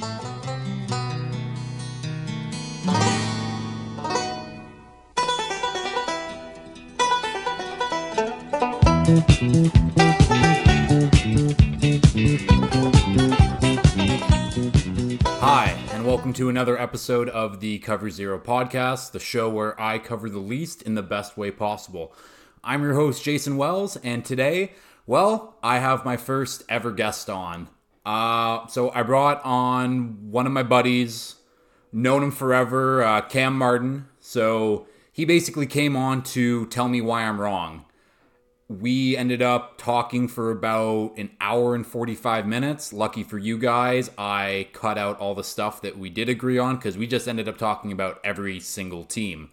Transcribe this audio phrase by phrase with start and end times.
[0.00, 0.06] Hi,
[15.90, 20.30] and welcome to another episode of the Cover Zero podcast, the show where I cover
[20.30, 22.14] the least in the best way possible.
[22.62, 24.74] I'm your host, Jason Wells, and today,
[25.08, 27.66] well, I have my first ever guest on.
[28.04, 31.36] Uh, so I brought on one of my buddies,
[31.92, 34.06] known him forever, uh, Cam Martin.
[34.20, 37.84] So he basically came on to tell me why I'm wrong
[38.68, 42.92] we ended up talking for about an hour and 45 minutes.
[42.92, 46.76] Lucky for you guys, I cut out all the stuff that we did agree on
[46.76, 49.50] because we just ended up talking about every single team.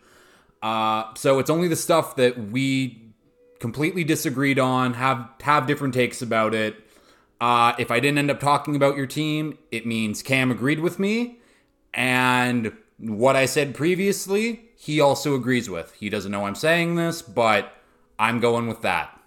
[0.61, 3.13] Uh, so it's only the stuff that we
[3.59, 6.75] completely disagreed on, have have different takes about it.
[7.41, 10.99] Uh, if I didn't end up talking about your team, it means Cam agreed with
[10.99, 11.39] me,
[11.93, 15.93] and what I said previously, he also agrees with.
[15.93, 17.73] He doesn't know I'm saying this, but
[18.17, 19.19] I'm going with that.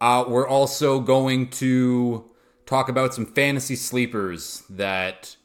[0.00, 2.30] Uh, we're also going to
[2.66, 5.36] talk about some fantasy sleepers that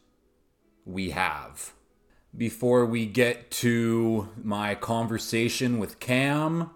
[0.86, 1.74] we have.
[2.36, 6.72] Before we get to my conversation with Cam,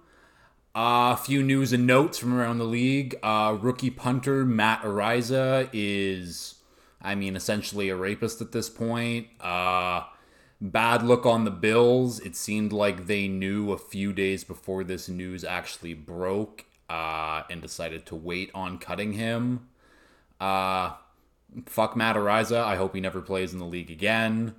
[0.78, 3.16] uh, a few news and notes from around the league.
[3.24, 6.54] Uh, rookie punter Matt Araiza is,
[7.02, 9.26] I mean, essentially a rapist at this point.
[9.42, 10.04] Uh,
[10.62, 12.20] bad look on the Bills.
[12.20, 17.60] It seemed like they knew a few days before this news actually broke uh, and
[17.60, 19.70] decided to wait on cutting him.
[20.40, 20.92] Uh,
[21.66, 22.64] fuck Matt Araiza.
[22.64, 24.54] I hope he never plays in the league again.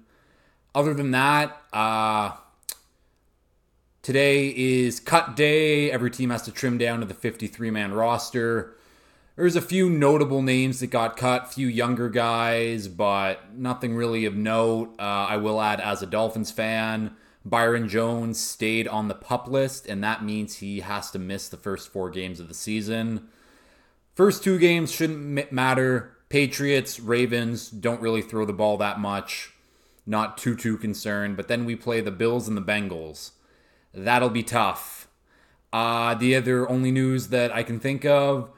[0.74, 2.32] Other than that, uh,
[4.08, 5.90] today is cut day.
[5.90, 8.74] Every team has to trim down to the 53 man roster.
[9.36, 14.34] There's a few notable names that got cut, few younger guys, but nothing really of
[14.34, 14.94] note.
[14.98, 19.84] Uh, I will add, as a Dolphins fan, Byron Jones stayed on the pup list,
[19.86, 23.28] and that means he has to miss the first four games of the season.
[24.14, 26.16] First two games shouldn't matter.
[26.30, 29.52] Patriots, Ravens don't really throw the ball that much.
[30.06, 31.36] Not too, too concerned.
[31.36, 33.32] But then we play the Bills and the Bengals.
[33.92, 35.08] That'll be tough.
[35.72, 38.50] Uh, the other only news that I can think of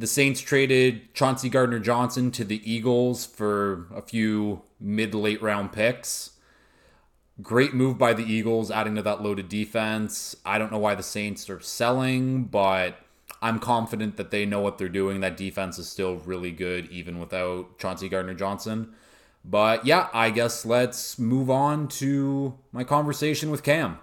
[0.00, 5.72] the Saints traded Chauncey Gardner Johnson to the Eagles for a few mid late round
[5.72, 6.30] picks.
[7.42, 10.36] Great move by the Eagles, adding to that loaded defense.
[10.44, 12.96] I don't know why the Saints are selling, but
[13.42, 15.20] I'm confident that they know what they're doing.
[15.20, 18.94] That defense is still really good, even without Chauncey Gardner Johnson.
[19.44, 23.98] But yeah, I guess let's move on to my conversation with Cam.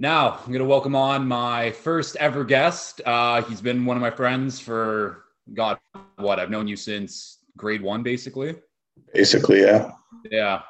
[0.00, 3.00] Now, I'm going to welcome on my first ever guest.
[3.04, 5.76] Uh, he's been one of my friends for, God,
[6.18, 6.38] what?
[6.38, 8.54] I've known you since grade one, basically.
[9.12, 9.90] Basically, yeah.
[10.30, 10.62] Yeah.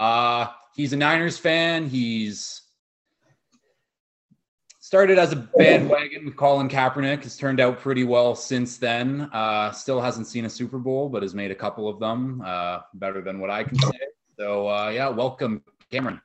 [0.00, 1.88] Uh, he's a Niners fan.
[1.88, 2.62] He's
[4.80, 7.22] started as a bandwagon with Colin Kaepernick.
[7.22, 9.30] Has turned out pretty well since then.
[9.32, 12.80] Uh, still hasn't seen a Super Bowl, but has made a couple of them uh,
[12.94, 14.00] better than what I can say.
[14.36, 16.20] So, uh, yeah, welcome, Cameron.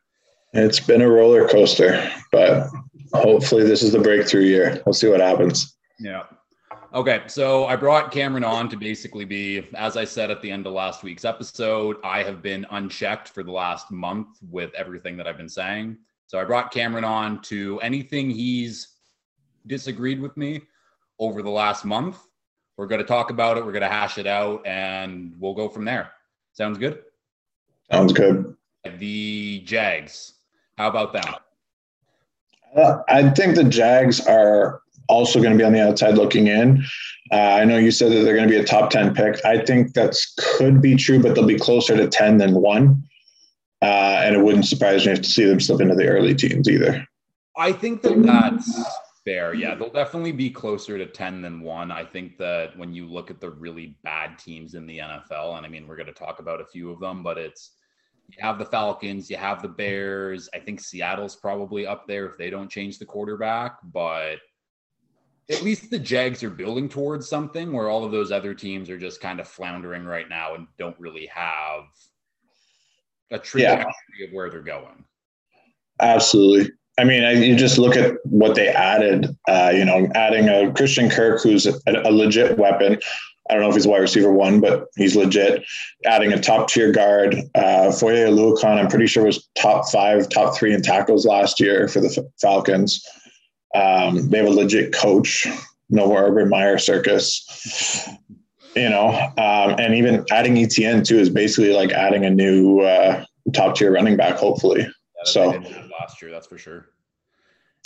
[0.53, 2.69] It's been a roller coaster, but
[3.13, 4.81] hopefully this is the breakthrough year.
[4.85, 5.75] We'll see what happens.
[5.99, 6.23] Yeah.
[6.93, 10.65] Okay, so I brought Cameron on to basically be, as I said at the end
[10.65, 15.27] of last week's episode, I have been unchecked for the last month with everything that
[15.27, 15.97] I've been saying.
[16.27, 18.95] So I brought Cameron on to anything he's
[19.67, 20.61] disagreed with me
[21.19, 22.17] over the last month.
[22.77, 25.67] We're going to talk about it, we're going to hash it out, and we'll go
[25.67, 26.11] from there.
[26.53, 27.03] Sounds good?
[27.91, 28.55] Sounds good.
[28.97, 30.33] The Jags.
[30.77, 31.41] How about that?
[32.75, 36.83] Uh, I think the Jags are also going to be on the outside looking in.
[37.31, 39.43] Uh, I know you said that they're going to be a top 10 pick.
[39.45, 43.03] I think that's could be true, but they'll be closer to 10 than one.
[43.81, 47.05] Uh, and it wouldn't surprise me to see them slip into the early teens either.
[47.55, 48.83] I think that that's
[49.25, 49.53] fair.
[49.53, 51.91] Yeah, they'll definitely be closer to 10 than one.
[51.91, 55.65] I think that when you look at the really bad teams in the NFL, and
[55.65, 57.71] I mean, we're going to talk about a few of them, but it's
[58.27, 60.49] you have the Falcons, you have the Bears.
[60.53, 64.37] I think Seattle's probably up there if they don't change the quarterback, but
[65.49, 68.97] at least the Jags are building towards something where all of those other teams are
[68.97, 71.83] just kind of floundering right now and don't really have
[73.31, 74.25] a trajectory yeah.
[74.27, 75.05] of where they're going.
[76.01, 76.71] Absolutely.
[76.99, 79.27] I mean, I, you just look at what they added.
[79.47, 82.97] Uh, you know, adding a Christian Kirk, who's a, a legit weapon,
[83.49, 85.63] I don't know if he's wide receiver one, but he's legit.
[86.05, 90.55] Adding a top tier guard, uh, Foye Oluokun, I'm pretty sure was top five, top
[90.55, 93.05] three in tackles last year for the Falcons.
[93.73, 95.47] Um, they have a legit coach,
[95.89, 98.09] no Urban Meyer circus.
[98.75, 103.23] you know, um, and even adding ETN too is basically like adding a new uh,
[103.53, 104.81] top tier running back, hopefully.
[104.81, 105.49] Yeah, so
[105.99, 106.89] last year, that's for sure.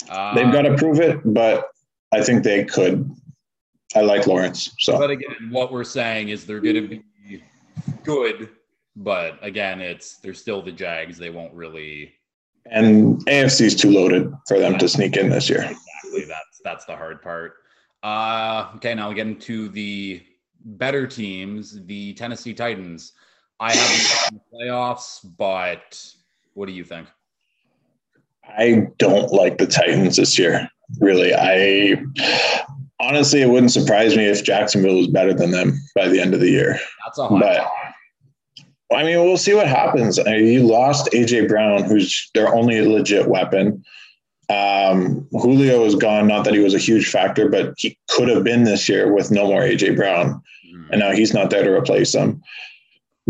[0.08, 1.68] Uh, they've got to prove it, but
[2.12, 3.10] I think they could.
[3.94, 4.74] I like Lawrence.
[4.78, 7.42] So, but again, what we're saying is they're going to be
[8.04, 8.50] good,
[8.96, 11.18] but again, it's they're still the Jags.
[11.18, 12.12] They won't really.
[12.66, 15.62] And AFC is too loaded for them to sneak in this year.
[15.62, 16.24] Exactly.
[16.26, 17.54] That's that's the hard part.
[18.02, 20.22] Uh, okay, now we get into the
[20.64, 23.12] better teams, the Tennessee Titans.
[23.60, 26.04] I haven't the playoffs, but
[26.54, 27.08] what do you think?
[28.44, 30.68] I don't like the Titans this year.
[31.00, 32.02] Really, I
[33.02, 36.40] honestly, it wouldn't surprise me if Jacksonville was better than them by the end of
[36.40, 36.78] the year.
[37.04, 37.68] That's a but,
[38.92, 40.18] I mean, we'll see what happens.
[40.18, 43.84] I mean, you lost AJ Brown, who's their only legit weapon.
[44.48, 46.26] Um, Julio is gone.
[46.26, 49.30] Not that he was a huge factor, but he could have been this year with
[49.30, 50.90] no more AJ Brown, mm.
[50.90, 52.42] and now he's not there to replace him.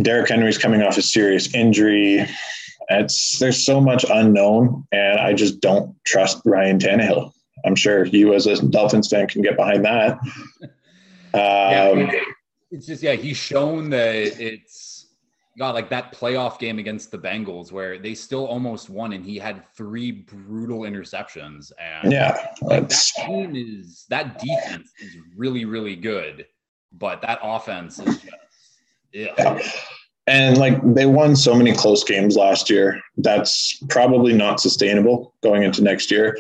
[0.00, 2.26] Derrick Henry's coming off a serious injury.
[2.88, 7.32] It's there's so much unknown, and I just don't trust Ryan Tannehill.
[7.64, 10.18] I'm sure you, as a Dolphins fan, can get behind that.
[11.34, 11.40] Um,
[12.00, 12.20] yeah,
[12.70, 15.06] it's just yeah, he's shown that it's
[15.58, 19.38] got like that playoff game against the Bengals where they still almost won, and he
[19.38, 21.72] had three brutal interceptions.
[21.80, 26.46] And yeah, like, that team is that defense is really really good,
[26.92, 28.36] but that offense is just
[29.12, 29.62] yeah.
[30.26, 33.00] And like they won so many close games last year.
[33.16, 36.38] That's probably not sustainable going into next year.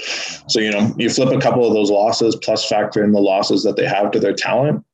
[0.48, 3.62] So you know you flip a couple of those losses plus factor in the losses
[3.64, 4.84] that they have to their talent.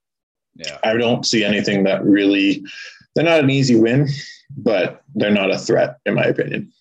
[0.55, 0.79] Yeah.
[0.83, 2.65] I don't see anything that really
[3.15, 4.09] they're not an easy win
[4.57, 6.73] but they're not a threat in my opinion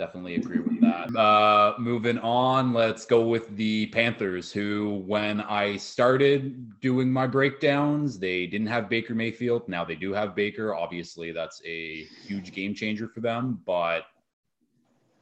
[0.00, 1.14] definitely agree with that.
[1.14, 8.18] Uh, moving on, let's go with the Panthers, who, when I started doing my breakdowns,
[8.18, 9.68] they didn't have Baker Mayfield.
[9.68, 10.74] Now they do have Baker.
[10.74, 14.04] Obviously, that's a huge game changer for them, but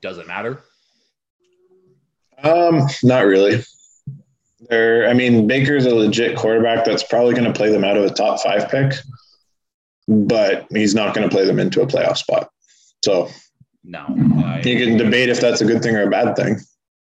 [0.00, 0.62] does it matter?
[2.44, 3.64] Um, not really.
[4.70, 8.04] They're, I mean, Baker's a legit quarterback that's probably going to play them out of
[8.04, 8.92] a top five pick,
[10.06, 12.48] but he's not going to play them into a playoff spot.
[13.04, 13.28] So
[13.88, 14.04] no.
[14.44, 16.58] I, you can debate if that's a good thing or a bad thing,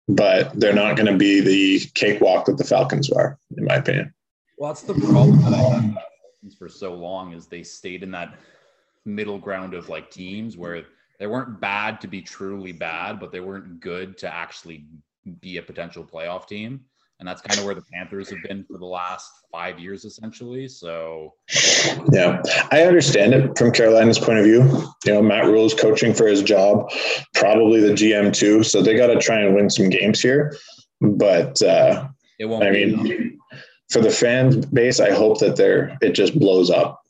[0.08, 4.14] but they're not going to be the cakewalk that the Falcons are, in my opinion.
[4.58, 8.40] Well, that's the problem that I had for so long is they stayed in that
[9.06, 10.86] middle ground of like teams where
[11.20, 14.86] they weren't bad to be truly bad, but they weren't good to actually
[15.42, 16.86] be a potential playoff team
[17.20, 20.70] and that's kind of where the Panthers have been for the last five years, essentially.
[20.70, 21.34] So,
[22.14, 24.64] yeah, I understand it from Carolina's point of view.
[25.06, 26.90] You know, Matt Rhule is coaching for his job,
[27.36, 28.64] probably the GM too.
[28.64, 30.56] So they got to try and win some games here.
[31.02, 32.08] But uh,
[32.40, 32.64] it won't.
[32.64, 33.38] I mean,
[33.90, 37.02] for the fan base, I hope that they're it just blows up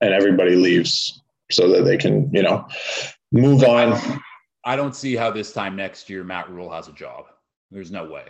[0.00, 2.66] and everybody leaves so that they can, you know,
[3.30, 4.20] move on.
[4.64, 7.26] I don't see how this time next year Matt Rhule has a job.
[7.70, 8.24] There's no way.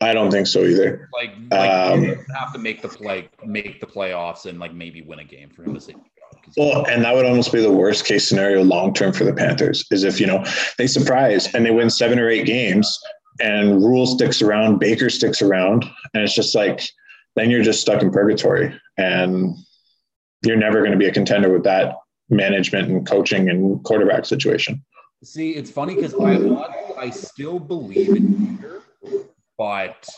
[0.00, 1.08] I don't think so either.
[1.12, 2.04] Like, like um,
[2.36, 5.64] have to make the play, make the playoffs, and like maybe win a game for
[5.64, 5.94] him to say.
[6.56, 9.84] Well, and that would almost be the worst case scenario long term for the Panthers
[9.90, 10.44] is if you know
[10.78, 12.98] they surprise and they win seven or eight games,
[13.40, 15.84] and Rhule sticks around, Baker sticks around,
[16.14, 16.80] and it's just like
[17.34, 19.56] then you're just stuck in purgatory, and
[20.44, 21.96] you're never going to be a contender with that
[22.30, 24.84] management and coaching and quarterback situation.
[25.24, 28.82] See, it's funny because I I still believe in Baker
[29.58, 30.08] but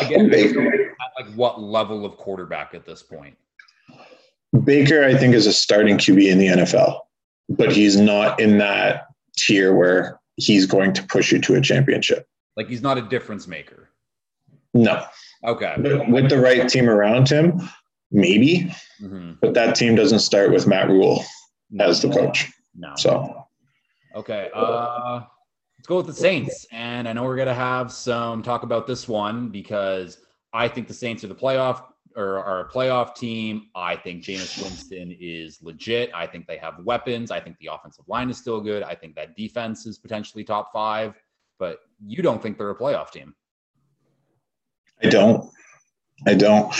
[0.00, 3.36] again, at like what level of quarterback at this point?
[4.64, 7.00] Baker, I think, is a starting QB in the NFL,
[7.48, 12.28] but he's not in that tier where he's going to push you to a championship.
[12.56, 13.90] Like he's not a difference maker.
[14.74, 15.04] No.
[15.44, 15.74] Okay.
[15.78, 17.60] But with the right team around him,
[18.10, 18.72] maybe.
[19.00, 19.32] Mm-hmm.
[19.40, 21.24] But that team doesn't start with Matt Rhule
[21.80, 22.50] as the coach.
[22.76, 22.92] No.
[22.96, 23.46] So.
[24.14, 24.50] Okay.
[24.54, 25.22] Uh,
[25.84, 26.66] let's go with the Saints.
[26.72, 30.16] And I know we're going to have some talk about this one because
[30.54, 31.82] I think the Saints are the playoff
[32.16, 33.66] or are a playoff team.
[33.74, 36.10] I think Jameis Winston is legit.
[36.14, 37.30] I think they have weapons.
[37.30, 38.82] I think the offensive line is still good.
[38.82, 41.20] I think that defense is potentially top five,
[41.58, 43.34] but you don't think they're a playoff team.
[45.02, 45.50] I don't.
[46.26, 46.74] I don't.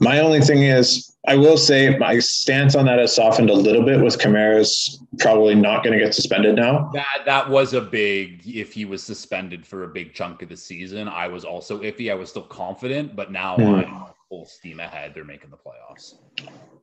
[0.00, 3.82] My only thing is, I will say my stance on that has softened a little
[3.82, 6.90] bit with Kamara's probably not going to get suspended now.
[6.92, 10.56] That that was a big if he was suspended for a big chunk of the
[10.56, 11.08] season.
[11.08, 12.10] I was also iffy.
[12.10, 13.86] I was still confident, but now mm.
[13.86, 15.12] I'm full steam ahead.
[15.14, 16.14] They're making the playoffs.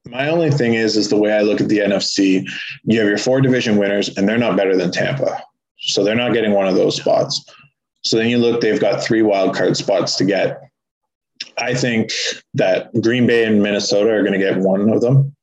[0.05, 2.49] My only thing is, is the way I look at the NFC.
[2.83, 5.43] You have your four division winners, and they're not better than Tampa,
[5.79, 7.45] so they're not getting one of those spots.
[8.01, 10.70] So then you look; they've got three wild card spots to get
[11.57, 12.11] I think
[12.53, 15.35] that Green Bay and Minnesota are going to get one of them.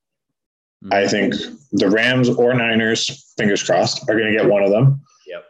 [0.85, 0.93] Mm-hmm.
[0.93, 1.35] I think
[1.73, 5.01] the Rams or Niners, fingers crossed, are going to get one of them.
[5.27, 5.45] Yep.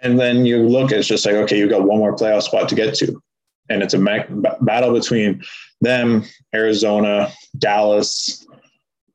[0.00, 2.74] And then you look, it's just like, okay, you've got one more playoff spot to
[2.74, 3.20] get to.
[3.68, 4.24] And it's a ma-
[4.60, 5.42] battle between
[5.80, 8.44] them, Arizona, Dallas.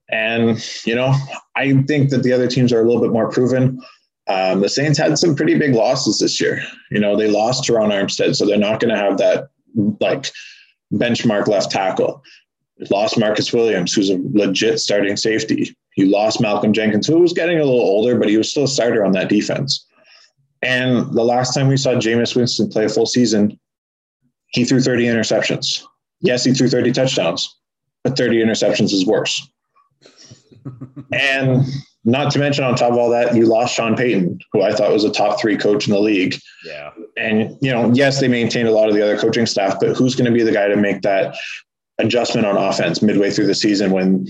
[0.10, 1.13] And, you know,
[1.56, 3.82] I think that the other teams are a little bit more proven.
[4.27, 6.62] Um, the Saints had some pretty big losses this year.
[6.91, 10.31] You know, they lost Terron Armstead, so they're not going to have that like
[10.93, 12.24] benchmark left tackle.
[12.91, 15.75] Lost Marcus Williams, who's a legit starting safety.
[15.95, 18.67] You lost Malcolm Jenkins, who was getting a little older, but he was still a
[18.67, 19.83] starter on that defense.
[20.62, 23.59] And the last time we saw Jameis Winston play a full season,
[24.50, 25.83] he threw 30 interceptions.
[26.21, 27.55] Yes, he threw 30 touchdowns,
[28.03, 29.47] but 30 interceptions is worse.
[31.12, 31.65] and
[32.05, 34.91] not to mention, on top of all that, you lost Sean Payton, who I thought
[34.91, 36.36] was a top three coach in the league.
[36.65, 36.91] Yeah.
[37.17, 40.15] And, you know, yes, they maintained a lot of the other coaching staff, but who's
[40.15, 41.36] going to be the guy to make that
[41.97, 44.27] adjustment on offense midway through the season when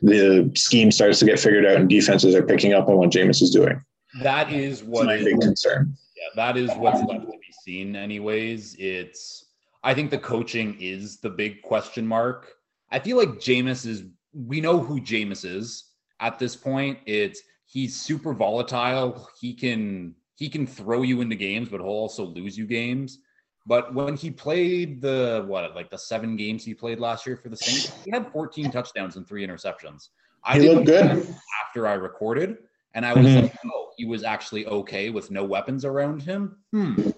[0.00, 3.42] the scheme starts to get figured out and defenses are picking up on what Jameis
[3.42, 3.78] is doing?
[4.22, 5.94] That is what my big concern.
[6.16, 8.74] Yeah, that is what's left to be seen, anyways.
[8.78, 9.44] It's,
[9.84, 12.54] I think the coaching is the big question mark.
[12.90, 15.84] I feel like Jameis is, we know who Jameis is
[16.20, 16.98] at this point.
[17.06, 19.28] It's he's super volatile.
[19.38, 23.18] He can he can throw you into games, but he'll also lose you games.
[23.66, 27.50] But when he played the what like the seven games he played last year for
[27.50, 30.08] the Saints, he had 14 touchdowns and three interceptions.
[30.42, 31.28] I he looked good
[31.62, 32.56] after I recorded,
[32.94, 33.42] and I was mm-hmm.
[33.42, 36.56] like, oh, he was actually okay with no weapons around him.
[36.72, 37.10] Hmm.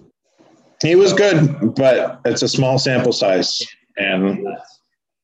[0.82, 3.64] He was good, but it's a small sample size,
[3.96, 4.44] and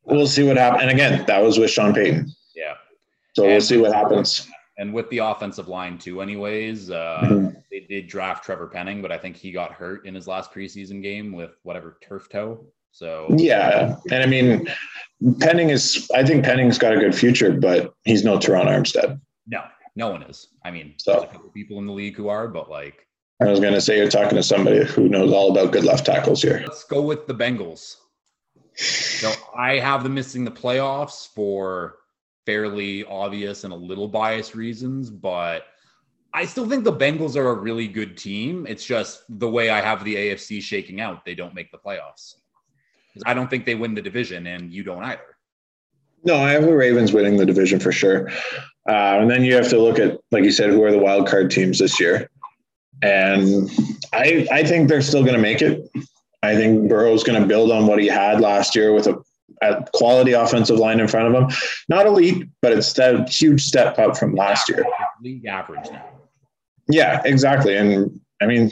[0.04, 0.82] we'll see what happens.
[0.82, 2.32] And again, that was with Sean Payton.
[2.54, 2.74] Yeah.
[3.34, 4.48] So and we'll see what happens.
[4.78, 7.58] And with the offensive line too, anyways, uh, mm-hmm.
[7.88, 11.02] They did draft Trevor Penning, but I think he got hurt in his last preseason
[11.02, 12.66] game with whatever turf toe.
[12.92, 14.66] So yeah, and I mean,
[15.40, 16.10] Penning is.
[16.14, 19.20] I think Penning's got a good future, but he's no Terron Armstead.
[19.46, 19.62] No,
[19.94, 20.48] no one is.
[20.64, 23.06] I mean, so, there's a couple people in the league who are, but like.
[23.40, 26.06] I was going to say you're talking to somebody who knows all about good left
[26.06, 26.64] tackles here.
[26.66, 27.94] Let's go with the Bengals.
[28.74, 31.98] So I have them missing the playoffs for
[32.46, 35.66] fairly obvious and a little biased reasons, but
[36.34, 38.66] I still think the Bengals are a really good team.
[38.68, 42.34] It's just the way I have the AFC shaking out, they don't make the playoffs.
[43.26, 45.36] I don't think they win the division, and you don't either.
[46.24, 48.28] No, I have the Ravens winning the division for sure.
[48.88, 51.26] Uh, and then you have to look at, like you said, who are the wild
[51.26, 52.30] card teams this year.
[53.02, 53.70] And
[54.12, 55.88] I, I think they're still going to make it.
[56.42, 59.16] I think Burrow's going to build on what he had last year with a
[59.62, 61.58] a quality offensive line in front of him.
[61.88, 64.84] Not elite, but it's a huge step up from last year.
[65.22, 66.17] League average now.
[66.88, 67.76] Yeah, exactly.
[67.76, 68.70] And I mean,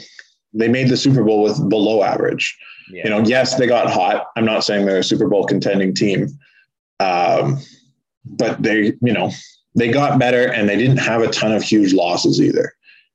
[0.53, 2.57] they made the Super Bowl with below average.
[2.89, 3.03] Yeah.
[3.03, 4.27] You know, yes, they got hot.
[4.35, 6.27] I'm not saying they're a Super Bowl contending team,
[6.99, 7.59] um,
[8.25, 9.31] but they, you know,
[9.75, 12.73] they got better and they didn't have a ton of huge losses either.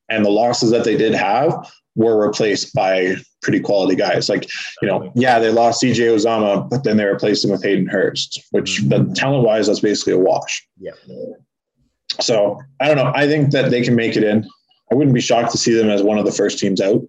[0.08, 1.54] And the losses that they did have
[1.94, 4.28] were replaced by pretty quality guys.
[4.28, 4.48] Like,
[4.80, 8.42] you know, yeah, they lost CJ Uzomah, but then they replaced him with Hayden Hurst,
[8.50, 9.12] which mm-hmm.
[9.14, 10.66] talent wise, that's basically a wash.
[10.78, 10.92] Yeah.
[12.20, 13.12] So I don't know.
[13.14, 14.46] I think that they can make it in.
[14.92, 17.00] I wouldn't be shocked to see them as one of the first teams out.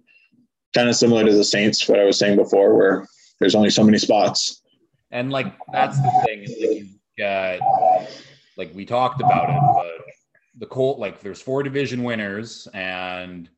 [0.72, 3.06] Kind of similar to the Saints, what I was saying before, where
[3.38, 4.62] there's only so many spots.
[5.10, 6.88] And like that's the thing, like you
[7.18, 7.60] got
[8.56, 10.06] like we talked about it, but
[10.58, 13.50] the Colt like there's four division winners and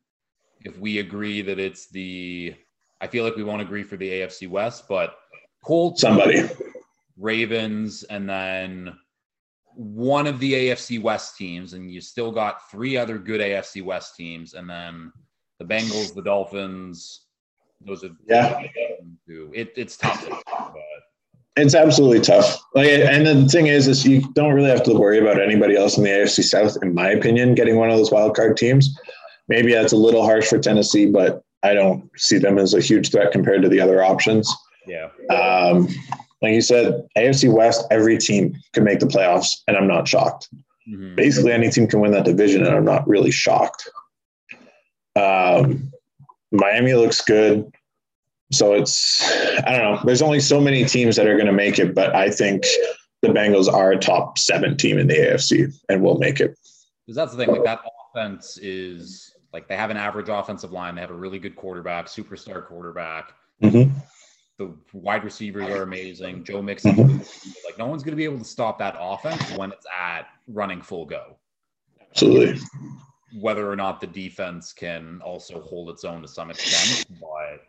[0.65, 2.53] if we agree that it's the
[2.99, 5.15] I feel like we won't agree for the AFC West, but
[5.63, 6.49] Colts, somebody,
[7.17, 8.93] Ravens, and then
[9.77, 14.15] one of the AFC West teams, and you still got three other good AFC West
[14.15, 15.11] teams, and then
[15.59, 17.25] the Bengals, the Dolphins.
[17.85, 18.63] Those are yeah.
[19.27, 20.81] It, it's tough, but
[21.57, 22.59] it's absolutely tough.
[22.73, 25.97] Like, and the thing is, is you don't really have to worry about anybody else
[25.97, 28.97] in the AFC South, in my opinion, getting one of those wild card teams.
[29.47, 33.11] Maybe that's a little harsh for Tennessee, but I don't see them as a huge
[33.11, 34.53] threat compared to the other options.
[34.87, 35.09] Yeah.
[35.29, 35.87] Um,
[36.41, 40.49] like you said, AFC West, every team can make the playoffs, and I'm not shocked.
[40.87, 41.15] Mm-hmm.
[41.15, 43.89] Basically, any team can win that division, and I'm not really shocked.
[45.15, 45.91] Um,
[46.51, 47.71] Miami looks good.
[48.51, 49.21] So it's,
[49.65, 50.01] I don't know.
[50.05, 52.63] There's only so many teams that are going to make it, but I think
[53.21, 56.57] the Bengals are a top seven team in the AFC and will make it.
[57.05, 57.81] Because that's the thing, like that
[58.13, 60.95] offense is like they have an average offensive line.
[60.95, 63.33] They have a really good quarterback, superstar quarterback.
[63.61, 63.97] Mm-hmm.
[64.57, 66.43] The wide receivers are amazing.
[66.45, 67.49] Joe Mixon, mm-hmm.
[67.65, 70.81] like no one's going to be able to stop that offense when it's at running
[70.81, 71.37] full go.
[72.01, 72.59] Absolutely.
[73.39, 77.61] Whether or not the defense can also hold its own to some extent, but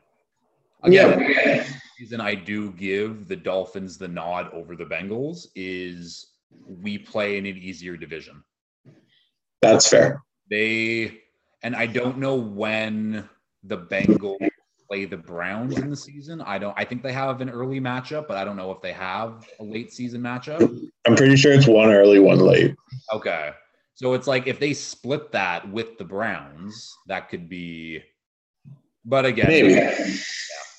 [0.84, 1.66] Again, yeah.
[1.98, 6.28] reason I do give the Dolphins the nod over the Bengals is
[6.66, 8.42] we play in an easier division.
[9.60, 10.22] That's fair.
[10.50, 11.20] They
[11.62, 13.28] and I don't know when
[13.64, 14.48] the Bengals
[14.88, 16.40] play the Browns in the season.
[16.40, 16.74] I don't.
[16.76, 19.64] I think they have an early matchup, but I don't know if they have a
[19.64, 20.60] late season matchup.
[21.06, 22.74] I'm pretty sure it's one early, one late.
[23.12, 23.50] Okay,
[23.94, 28.02] so it's like if they split that with the Browns, that could be.
[29.04, 29.70] But again, maybe.
[29.70, 30.06] Yeah,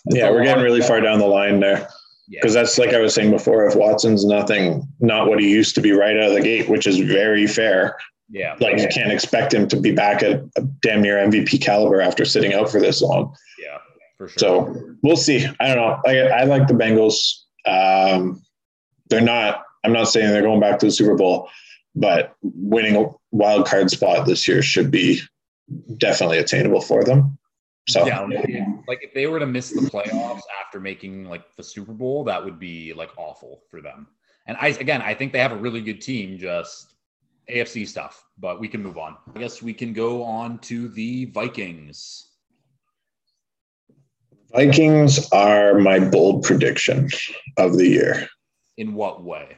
[0.06, 1.90] yeah we're getting really far down the line there.
[2.30, 2.62] Because yeah.
[2.62, 5.92] that's like I was saying before, if Watson's nothing, not what he used to be
[5.94, 7.98] right out of the gate, which is very fair.
[8.30, 8.56] Yeah.
[8.60, 12.26] Like you can't expect him to be back at a damn near MVP caliber after
[12.26, 13.36] sitting out for this long.
[13.60, 13.80] Yeah.
[14.20, 14.38] For sure.
[14.38, 15.48] So we'll see.
[15.62, 16.02] I don't know.
[16.06, 17.40] I, I like the Bengals.
[17.66, 18.44] Um,
[19.10, 19.64] they're not.
[19.86, 21.50] I'm not saying they're going back to the Super Bowl,
[21.96, 25.22] but winning a wild card spot this year should be
[25.96, 27.38] definitely attainable for them.
[27.88, 28.28] So yeah,
[28.88, 32.44] like if they were to miss the playoffs after making like the Super Bowl, that
[32.44, 34.06] would be like awful for them.
[34.48, 36.38] And I again, I think they have a really good team.
[36.38, 36.96] Just
[37.50, 39.16] AFC stuff, but we can move on.
[39.34, 42.29] I guess we can go on to the Vikings.
[44.52, 47.10] Vikings are my bold prediction
[47.58, 48.28] of the year.
[48.78, 49.58] In what way?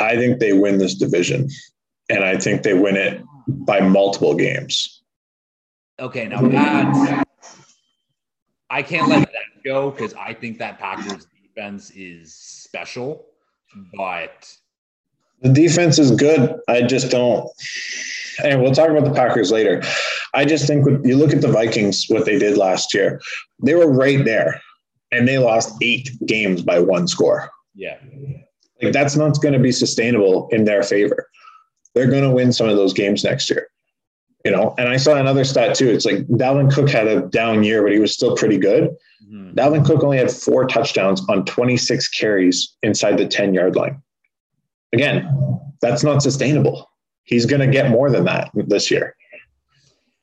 [0.00, 1.48] I think they win this division,
[2.10, 5.02] and I think they win it by multiple games.
[5.98, 7.24] Okay, now that
[8.68, 13.26] I can't let that go because I think that Packers defense is special,
[13.96, 14.52] but
[15.44, 16.58] the defense is good.
[16.68, 17.48] I just don't.
[18.42, 19.82] And we'll talk about the Packers later.
[20.32, 23.20] I just think when you look at the Vikings, what they did last year,
[23.62, 24.60] they were right there
[25.12, 27.50] and they lost eight games by one score.
[27.74, 27.98] Yeah.
[28.82, 31.28] Like that's not going to be sustainable in their favor.
[31.94, 33.68] They're going to win some of those games next year.
[34.44, 35.88] You know, and I saw another stat too.
[35.88, 38.90] It's like Dalvin Cook had a down year, but he was still pretty good.
[39.30, 39.58] Mm-hmm.
[39.58, 44.02] Dalvin Cook only had four touchdowns on 26 carries inside the 10 yard line.
[44.94, 46.90] Again, that's not sustainable.
[47.24, 49.16] He's going to get more than that this year.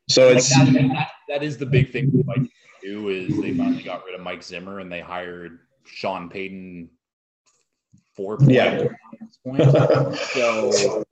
[0.10, 2.49] So it's that, that, that is the big thing Vikings
[2.81, 6.89] do is they finally got rid of Mike Zimmer and they hired Sean Payton
[8.15, 8.88] four yeah.
[10.25, 11.03] so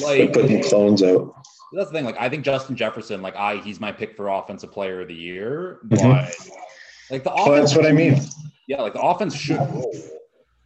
[0.00, 1.34] like putting clones out.
[1.72, 2.04] That's the thing.
[2.04, 5.14] Like I think Justin Jefferson, like I he's my pick for offensive player of the
[5.14, 5.80] year.
[5.84, 5.88] Mm-hmm.
[5.88, 7.14] But mm-hmm.
[7.14, 8.20] like the offense well, that's what I mean.
[8.68, 9.92] Yeah, like the offense should roll.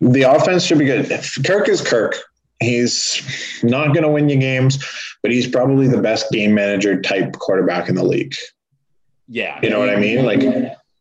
[0.00, 1.08] The offense should be good.
[1.44, 2.16] Kirk is Kirk.
[2.60, 4.84] He's not going to win you games,
[5.22, 8.34] but he's probably the best game manager type quarterback in the league.
[9.28, 9.60] Yeah.
[9.62, 10.24] You know what I mean?
[10.24, 10.40] Like,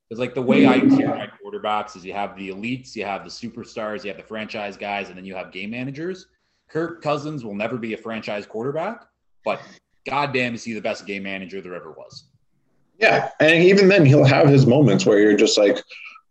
[0.10, 3.24] it's like the way I tier my quarterbacks is you have the elites, you have
[3.24, 6.28] the superstars, you have the franchise guys, and then you have game managers.
[6.70, 9.06] Kirk Cousins will never be a franchise quarterback,
[9.44, 9.62] but
[10.08, 12.26] goddamn, is he the best game manager there ever was?
[13.00, 13.30] Yeah.
[13.40, 15.78] And even then, he'll have his moments where you're just like,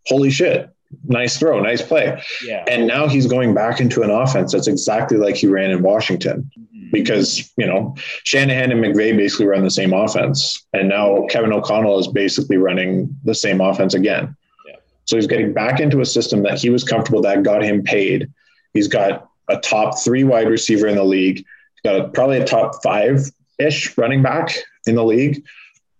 [0.05, 0.69] holy shit,
[1.05, 2.21] nice throw, nice play.
[2.43, 2.63] Yeah.
[2.67, 6.49] And now he's going back into an offense that's exactly like he ran in Washington.
[6.57, 6.89] Mm-hmm.
[6.91, 10.65] Because, you know, Shanahan and McVay basically run the same offense.
[10.73, 14.35] And now Kevin O'Connell is basically running the same offense again.
[14.65, 14.75] Yeah.
[15.05, 18.31] So he's getting back into a system that he was comfortable that got him paid.
[18.73, 21.37] He's got a top three wide receiver in the league.
[21.37, 25.43] He's got a, probably a top five ish running back in the league.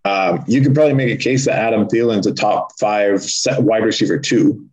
[0.06, 3.84] Um, you could probably make a case that Adam Thielen's a top five set wide
[3.84, 4.70] receiver too.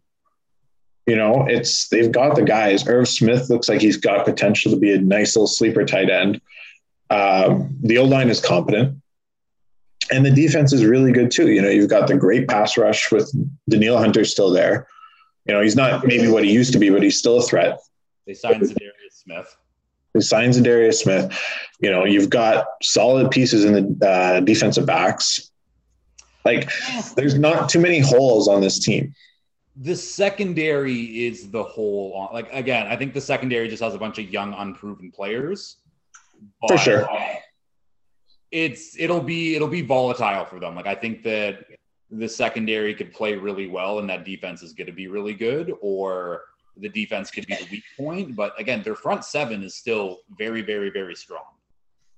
[1.07, 2.89] You know, it's they've got the guys.
[2.89, 6.41] Irv Smith looks like he's got potential to be a nice little sleeper tight end.
[7.11, 8.97] Um, the old line is competent,
[10.11, 11.51] and the defense is really good too.
[11.51, 13.31] You know, you've got the great pass rush with
[13.69, 14.87] Danielle Hunter still there.
[15.45, 17.79] You know, he's not maybe what he used to be, but he's still a threat.
[18.27, 19.57] They signed Za'Darius Smith.
[20.15, 21.39] They signed Za'Darius Smith.
[21.81, 25.51] You know, you've got solid pieces in the uh, defensive backs.
[26.47, 26.71] Like,
[27.15, 29.15] there's not too many holes on this team
[29.77, 34.19] the secondary is the whole like again i think the secondary just has a bunch
[34.19, 35.79] of young unproven players.
[36.69, 37.09] For sure.
[38.51, 40.77] It's it'll be it'll be volatile for them.
[40.77, 41.65] Like i think that
[42.11, 45.73] the secondary could play really well and that defense is going to be really good
[45.81, 46.43] or
[46.77, 48.37] the defense could be the weak point.
[48.37, 51.55] But again their front seven is still very very very strong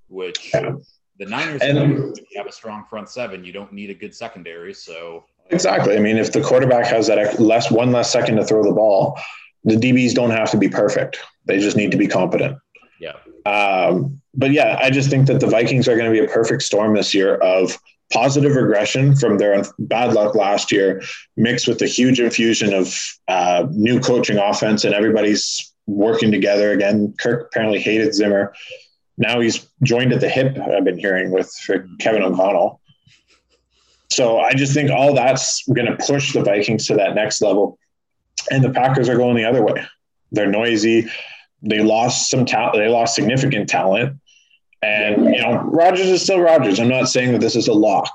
[0.08, 0.72] which yeah.
[1.18, 3.44] the niners and, have a strong front seven.
[3.44, 5.96] You don't need a good secondary so Exactly.
[5.96, 9.18] I mean, if the quarterback has that less one less second to throw the ball,
[9.64, 11.18] the DBs don't have to be perfect.
[11.44, 12.58] They just need to be competent.
[13.00, 13.14] Yeah.
[13.44, 16.62] Um, but yeah, I just think that the Vikings are going to be a perfect
[16.62, 17.78] storm this year of
[18.12, 21.02] positive regression from their bad luck last year,
[21.36, 22.96] mixed with the huge infusion of
[23.28, 27.14] uh, new coaching offense, and everybody's working together again.
[27.18, 28.52] Kirk apparently hated Zimmer.
[29.18, 30.58] Now he's joined at the hip.
[30.58, 31.52] I've been hearing with
[31.98, 32.80] Kevin O'Connell.
[34.16, 37.78] So I just think all that's going to push the Vikings to that next level.
[38.50, 39.86] And the Packers are going the other way.
[40.32, 41.10] They're noisy.
[41.60, 42.76] They lost some talent.
[42.76, 44.18] They lost significant talent.
[44.80, 46.80] And, you know, Rodgers is still Rodgers.
[46.80, 48.10] I'm not saying that this is a lock,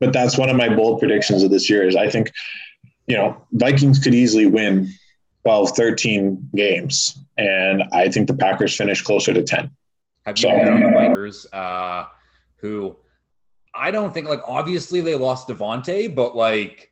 [0.00, 2.32] but that's one of my bold predictions of this year is I think,
[3.06, 4.88] you know, Vikings could easily win
[5.44, 7.18] 12, 13 games.
[7.36, 9.70] And I think the Packers finish closer to 10.
[10.24, 12.06] Have you so, on the Vikings, uh,
[12.56, 12.96] who
[13.78, 16.90] I don't think like obviously they lost Davante, but like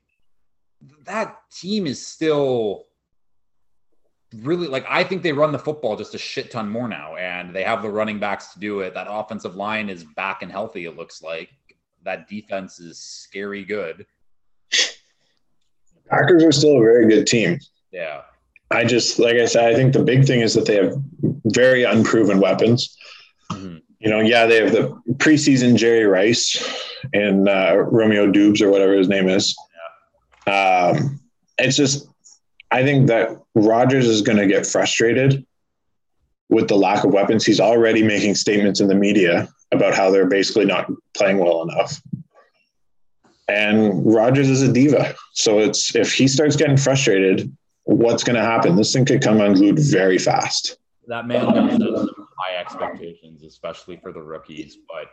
[1.05, 2.85] that team is still
[4.35, 7.55] really like I think they run the football just a shit ton more now, and
[7.55, 8.95] they have the running backs to do it.
[8.95, 10.85] That offensive line is back and healthy.
[10.85, 11.51] It looks like
[12.05, 14.07] that defense is scary good.
[16.09, 17.59] Packers are still a very good team.
[17.91, 18.23] Yeah.
[18.71, 20.95] I just like I said, I think the big thing is that they have
[21.47, 22.97] very unproven weapons.
[23.53, 23.79] Mm-hmm.
[24.07, 26.65] You know, yeah, they have the preseason Jerry Rice
[27.13, 29.57] and uh, Romeo Doubs or whatever his name is.
[30.47, 31.19] Um,
[31.59, 32.07] it's just
[32.71, 35.45] I think that Rodgers is going to get frustrated
[36.49, 37.45] with the lack of weapons.
[37.45, 42.01] He's already making statements in the media about how they're basically not playing well enough.
[43.49, 45.17] And Rodgers is a diva.
[45.33, 48.77] So it's if he starts getting frustrated, what's going to happen?
[48.77, 50.79] This thing could come unglued very fast.
[51.09, 52.09] That man some
[52.57, 55.09] high expectations, especially for the rookies, but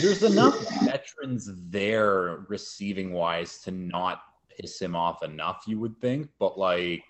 [0.00, 4.22] there's enough veterans there receiving wise to not
[4.58, 6.28] piss him off enough, you would think.
[6.38, 7.04] But like,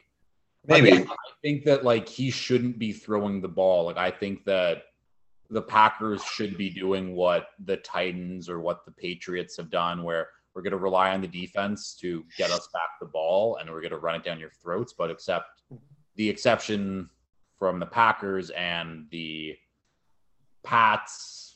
[0.66, 1.06] maybe I
[1.42, 3.86] think that like he shouldn't be throwing the ball.
[3.86, 4.84] Like, I think that
[5.50, 10.28] the Packers should be doing what the Titans or what the Patriots have done, where
[10.54, 13.80] we're going to rely on the defense to get us back the ball and we're
[13.80, 14.94] going to run it down your throats.
[14.96, 15.62] But except
[16.14, 17.10] the exception
[17.60, 19.54] from the Packers and the
[20.64, 21.50] Pats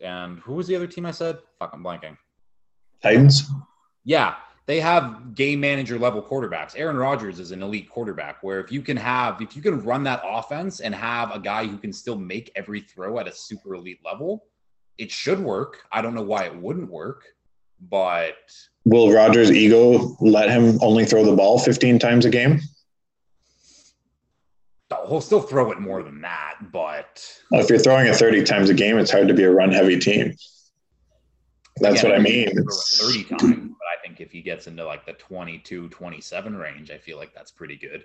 [0.00, 1.38] and who was the other team I said?
[1.58, 2.16] Fuck, I'm blanking.
[3.02, 3.50] Titans.
[4.04, 4.36] Yeah,
[4.66, 6.74] they have game manager level quarterbacks.
[6.76, 10.02] Aaron Rodgers is an elite quarterback where if you can have if you can run
[10.04, 13.74] that offense and have a guy who can still make every throw at a super
[13.74, 14.44] elite level,
[14.98, 15.78] it should work.
[15.92, 17.24] I don't know why it wouldn't work,
[17.88, 18.36] but
[18.84, 22.60] will Rodgers' ego let him only throw the ball 15 times a game?
[25.08, 28.70] He'll still throw it more than that, but well, if you're throwing it 30 times
[28.70, 30.34] a game, it's hard to be a run heavy team.
[31.80, 32.48] That's Again, what I mean.
[32.48, 36.98] 30 times but I think if he gets into like the 22, 27 range, I
[36.98, 38.04] feel like that's pretty good.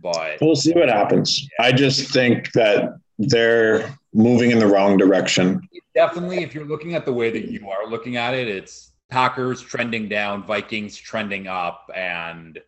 [0.00, 1.42] But we'll see what happens.
[1.42, 1.66] Yeah.
[1.66, 5.60] I just think that they're moving in the wrong direction.
[5.94, 9.60] Definitely, if you're looking at the way that you are looking at it, it's Packers
[9.60, 12.58] trending down, Vikings trending up, and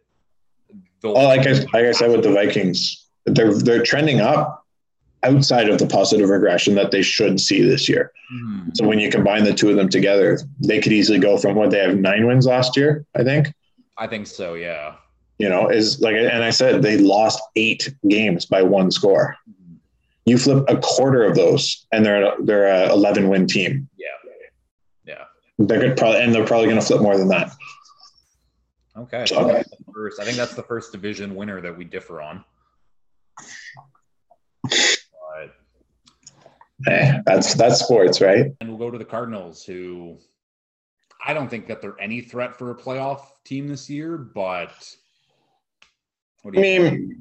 [1.03, 4.65] oh, like I, like I said with the Vikings, they're they're trending up
[5.25, 8.13] outside of the positive regression that they should see this year.
[8.33, 8.71] Mm-hmm.
[8.75, 11.71] So when you combine the two of them together, they could easily go from what
[11.71, 13.53] they have nine wins last year, I think.
[13.97, 14.97] I think so, yeah.
[15.39, 19.37] You know, is like, and I said they lost eight games by one score.
[19.49, 19.75] Mm-hmm.
[20.27, 23.89] You flip a quarter of those, and they're they're a eleven win team.
[23.97, 24.07] Yeah,
[25.05, 25.25] yeah.
[25.59, 27.53] They could probably, and they're probably going to flip more than that.
[28.97, 29.27] Okay.
[29.27, 32.45] So, first, I think that's the first division winner that we differ on.
[36.87, 38.47] Hey, that's that's sports, right?
[38.61, 40.19] And we'll go to the Cardinals, who
[41.25, 44.95] I don't think that they're any threat for a playoff team this year, but
[46.47, 47.15] I mean, think?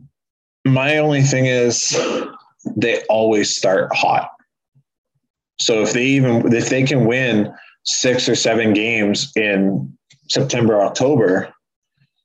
[0.73, 1.97] my only thing is
[2.75, 4.29] they always start hot.
[5.59, 9.95] So if they even if they can win six or seven games in
[10.29, 11.53] September, October,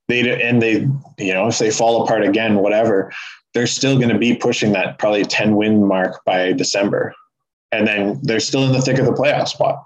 [0.08, 3.12] they and they you know if they fall apart again, whatever,
[3.54, 7.14] they're still going to be pushing that probably 10 win mark by December.
[7.72, 9.84] And then they're still in the thick of the playoff spot.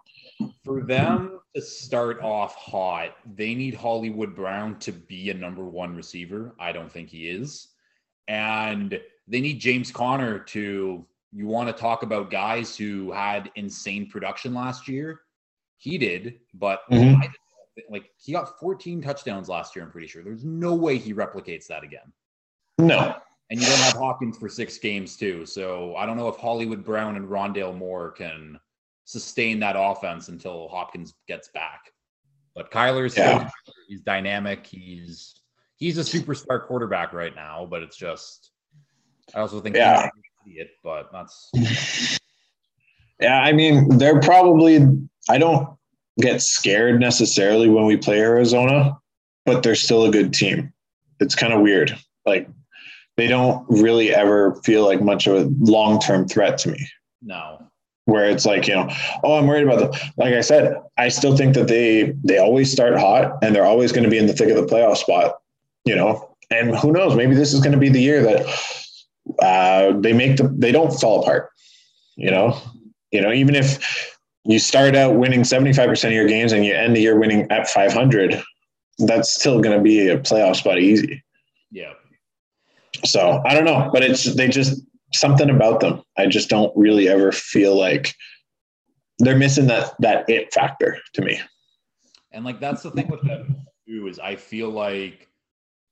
[0.65, 5.95] For them to start off hot, they need Hollywood Brown to be a number one
[5.95, 6.55] receiver.
[6.59, 7.69] I don't think he is.
[8.29, 8.99] And
[9.29, 14.55] they need James Conner to, you want to talk about guys who had insane production
[14.55, 15.21] last year?
[15.77, 17.23] He did, but mm-hmm.
[17.89, 20.23] Like he got 14 touchdowns last year, I'm pretty sure.
[20.23, 22.13] There's no way he replicates that again.
[22.79, 23.17] No
[23.53, 25.45] and you don't have Hopkins for six games too.
[25.45, 28.59] So I don't know if Hollywood Brown and Rondale Moore can
[29.05, 31.93] sustain that offense until Hopkins gets back.
[32.55, 33.51] But Kyler's yeah.
[33.89, 34.67] he's dynamic.
[34.67, 35.43] He's
[35.77, 38.53] he's a superstar quarterback right now, but it's just
[39.35, 39.97] I also think yeah.
[39.97, 40.11] he's an
[40.47, 41.51] idiot, but that's
[43.21, 44.79] yeah, I mean, they're probably
[45.29, 45.69] I don't
[46.19, 48.97] get scared necessarily when we play Arizona,
[49.45, 50.73] but they're still a good team.
[51.21, 51.99] It's kind of weird.
[52.25, 52.49] Like
[53.23, 56.89] they don't really ever feel like much of a long term threat to me.
[57.23, 57.69] No.
[58.07, 58.89] where it's like you know
[59.23, 62.73] oh i'm worried about them like i said i still think that they they always
[62.73, 65.41] start hot and they're always going to be in the thick of the playoff spot
[65.85, 68.41] you know and who knows maybe this is going to be the year that
[69.41, 71.51] uh, they make the they don't fall apart
[72.17, 72.61] you know
[73.13, 76.97] you know even if you start out winning 75% of your games and you end
[76.97, 78.43] the year winning at 500
[79.07, 81.23] that's still going to be a playoff spot easy
[81.71, 81.93] Yeah.
[83.05, 87.09] So i don't know but it's they just something about them i just don't really
[87.09, 88.15] ever feel like
[89.19, 91.39] they're missing that that it factor to me
[92.33, 95.29] And like that's the thing with them too is I feel like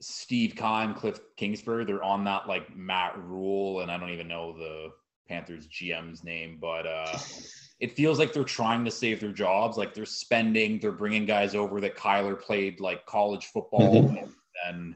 [0.00, 4.56] Steve Kahn, Cliff Kingsbury, they're on that like Matt Rhule, and I don't even know
[4.56, 4.88] the
[5.28, 7.18] Panthers GM's name, but uh
[7.80, 9.76] it feels like they're trying to save their jobs.
[9.76, 14.32] Like they're spending, they're bringing guys over that Kyler played like college football, Mhm.
[14.66, 14.94] and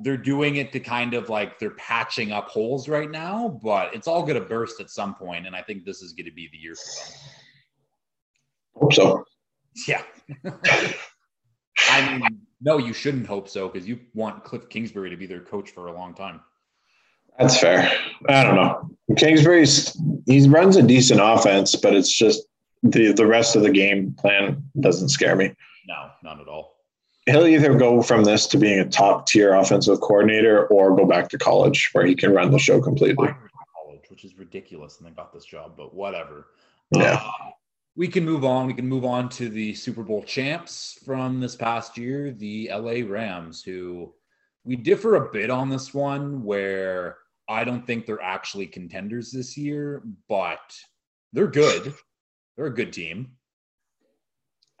[0.00, 3.60] they're doing it to kind of like they're patching up holes right now.
[3.62, 6.26] But it's all going to burst at some point, and I think this is going
[6.26, 7.20] to be the year for them.
[8.74, 9.24] hope so
[9.86, 10.02] Yeah.
[11.90, 15.40] I mean, no, you shouldn't hope so because you want Cliff Kingsbury to be their
[15.40, 16.40] coach for a long time.
[17.38, 17.88] that's fair
[18.28, 22.42] i don't know kingsbury's he runs a decent offense but it's just
[22.82, 25.54] the the rest of the game plan doesn't scare me
[25.86, 26.77] No, not at all.
[27.28, 31.28] He'll either go from this to being a top tier offensive coordinator or go back
[31.28, 33.28] to college where he can run the show completely
[33.98, 36.46] college, which is ridiculous, and they got this job, but whatever.
[36.92, 37.20] Yeah.
[37.22, 37.50] Uh,
[37.96, 38.66] we can move on.
[38.66, 43.02] We can move on to the Super Bowl champs from this past year, the LA
[43.04, 44.14] Rams, who
[44.64, 49.56] we differ a bit on this one, where I don't think they're actually contenders this
[49.56, 50.76] year, but
[51.32, 51.92] they're good.
[52.56, 53.32] They're a good team.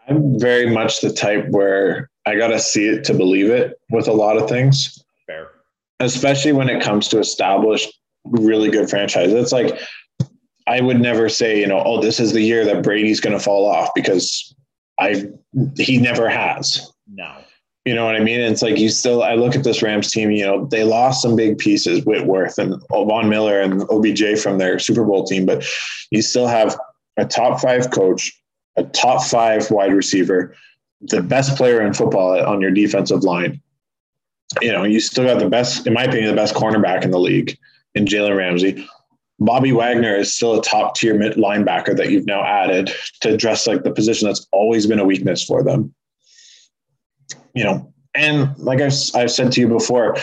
[0.08, 4.12] I'm very much the type where i gotta see it to believe it with a
[4.12, 5.48] lot of things Fair.
[6.00, 7.92] especially when it comes to established
[8.30, 9.32] really good franchise.
[9.32, 9.78] It's like
[10.66, 13.42] I would never say, you know, oh, this is the year that Brady's going to
[13.42, 14.54] fall off because
[15.00, 15.26] I
[15.76, 16.92] he never has.
[17.10, 17.36] No.
[17.84, 18.40] You know what I mean?
[18.40, 19.22] And it's like you still.
[19.22, 20.30] I look at this Rams team.
[20.30, 24.78] You know, they lost some big pieces, Whitworth and Von Miller and OBJ from their
[24.78, 25.64] Super Bowl team, but
[26.10, 26.78] you still have
[27.16, 28.30] a top five coach,
[28.78, 30.54] a top five wide receiver,
[31.00, 33.60] the best player in football on your defensive line.
[34.62, 37.20] You know, you still got the best, in my opinion, the best cornerback in the
[37.20, 37.58] league
[37.94, 38.86] in Jalen Ramsey.
[39.40, 43.84] Bobby Wagner is still a top tier linebacker that you've now added to address like
[43.84, 45.94] the position that's always been a weakness for them.
[47.54, 50.16] You know, and like I've, I've said to you before,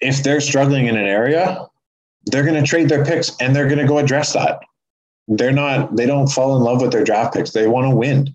[0.00, 1.66] if they're struggling in an area,
[2.26, 4.60] they're going to trade their picks and they're going to go address that.
[5.28, 7.50] They're not, they don't fall in love with their draft picks.
[7.50, 8.34] They want to win.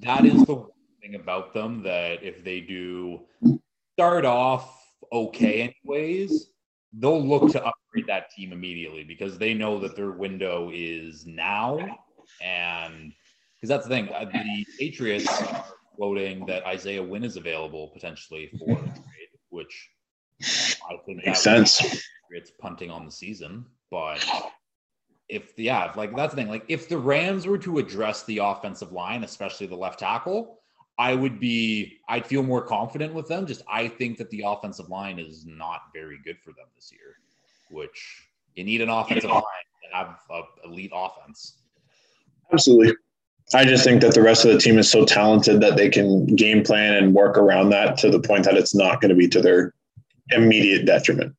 [0.00, 3.20] That is the one thing about them that if they do
[3.94, 4.78] start off
[5.12, 6.48] okay, anyways,
[6.92, 11.78] they'll look to upgrade that team immediately because they know that their window is now.
[12.42, 13.12] And
[13.54, 15.64] because that's the thing, uh, the Patriots are
[15.96, 19.90] floating that Isaiah Wynn is available potentially for trade, which
[20.42, 22.04] I think Makes that would be sense.
[22.30, 24.24] It's punting on the season, but
[25.28, 26.50] if the yeah, if, like that's the thing.
[26.50, 30.58] Like if the Rams were to address the offensive line, especially the left tackle,
[30.98, 33.46] I would be I'd feel more confident with them.
[33.46, 37.16] Just I think that the offensive line is not very good for them this year,
[37.70, 41.58] which you need an offensive line to have a elite offense.
[42.52, 42.94] Absolutely.
[43.54, 46.26] I just think that the rest of the team is so talented that they can
[46.36, 49.28] game plan and work around that to the point that it's not going to be
[49.28, 49.74] to their
[50.30, 51.34] immediate detriment.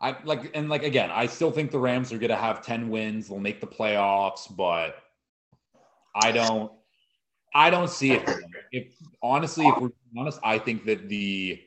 [0.00, 3.28] I like and like again, I still think the Rams are gonna have 10 wins,
[3.28, 4.96] they'll make the playoffs, but
[6.14, 6.72] I don't
[7.54, 8.28] I don't see it.
[8.72, 11.60] If honestly, if we're honest, I think that the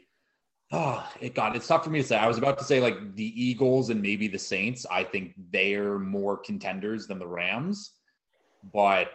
[0.71, 2.17] oh it got it's tough for me to say.
[2.17, 4.85] I was about to say like the Eagles and maybe the Saints.
[4.89, 7.91] I think they're more contenders than the Rams,
[8.73, 9.11] but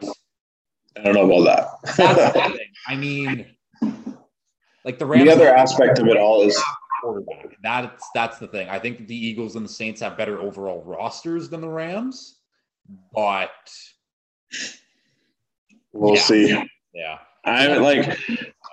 [0.96, 2.58] I don't know about that.
[2.86, 3.46] I mean,
[4.84, 5.24] like the Rams.
[5.24, 6.62] the other aspect of it all is
[7.00, 7.56] quarterback.
[7.62, 8.68] That's that's the thing.
[8.68, 12.38] I think the Eagles and the Saints have better overall rosters than the Rams,
[13.14, 13.50] but
[15.92, 16.20] we'll Yeah.
[16.22, 16.64] see.
[16.94, 18.18] yeah, I'm like,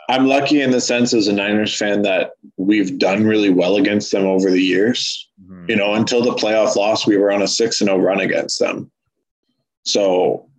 [0.10, 4.12] I'm lucky in the sense as a Niners fan that we've done really well against
[4.12, 5.30] them over the years.
[5.44, 5.70] Mhm.
[5.70, 8.60] You know, until the playoff loss, we were on a six and zero run against
[8.60, 8.92] them.
[9.84, 10.50] So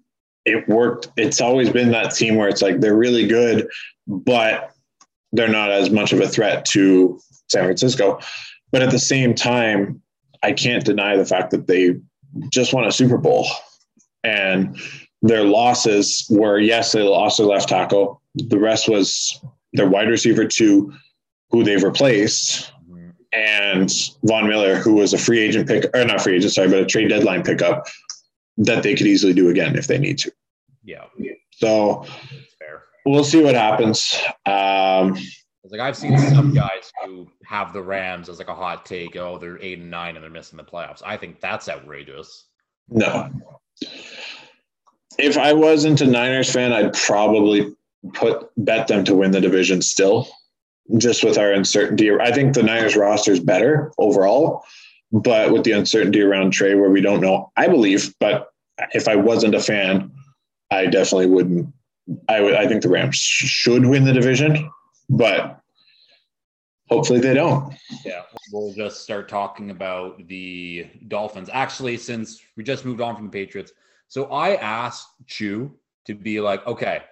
[0.45, 1.09] it worked.
[1.17, 3.69] It's always been that team where it's like they're really good,
[4.07, 4.73] but
[5.33, 8.19] they're not as much of a threat to San Francisco.
[8.73, 10.03] But at the same time,
[10.43, 11.97] I can't deny the fact that they
[12.51, 13.47] just won a Super Bowl.
[14.25, 14.77] And
[15.23, 18.21] their losses were yes, they lost their left tackle.
[18.35, 19.41] The rest was
[19.73, 20.93] their wide receiver two,
[21.51, 22.73] who they've replaced,
[23.33, 23.93] and
[24.25, 26.87] Von Miller, who was a free agent pick or not free agent, sorry, but a
[26.87, 27.87] trade deadline pickup.
[28.59, 30.33] that they could easily do again if they need to.
[30.85, 31.05] Yeah.
[31.53, 32.07] So.
[33.05, 34.19] We'll see what happens.
[34.47, 35.17] Um,
[35.71, 39.17] like I've seen some guys who have the Rams as like a hot take.
[39.17, 41.03] Oh, they're eight and nine and they're missing the playoffs.
[41.05, 42.47] I think that's outrageous.
[42.89, 43.31] No.
[45.19, 47.75] If I wasn't a Niners fan, I'd probably
[48.13, 50.29] put bet them to win the division still,
[50.99, 52.11] just with our uncertainty.
[52.11, 54.65] I think the Niners roster is better overall,
[55.13, 58.15] but with the uncertainty around trade where we don't know, I believe.
[58.21, 58.51] But
[58.93, 60.13] if I wasn't a fan,
[60.71, 61.73] I definitely wouldn't.
[62.29, 62.57] I.
[62.57, 64.71] I think the Rams should win the division,
[65.09, 65.61] but
[66.88, 67.75] hopefully they don't.
[68.05, 71.51] Yeah, we'll just start talking about the Dolphins.
[71.53, 73.73] Actually, since we just moved on from the Patriots,
[74.09, 75.75] so I asked Chew
[76.07, 77.03] to be like, okay,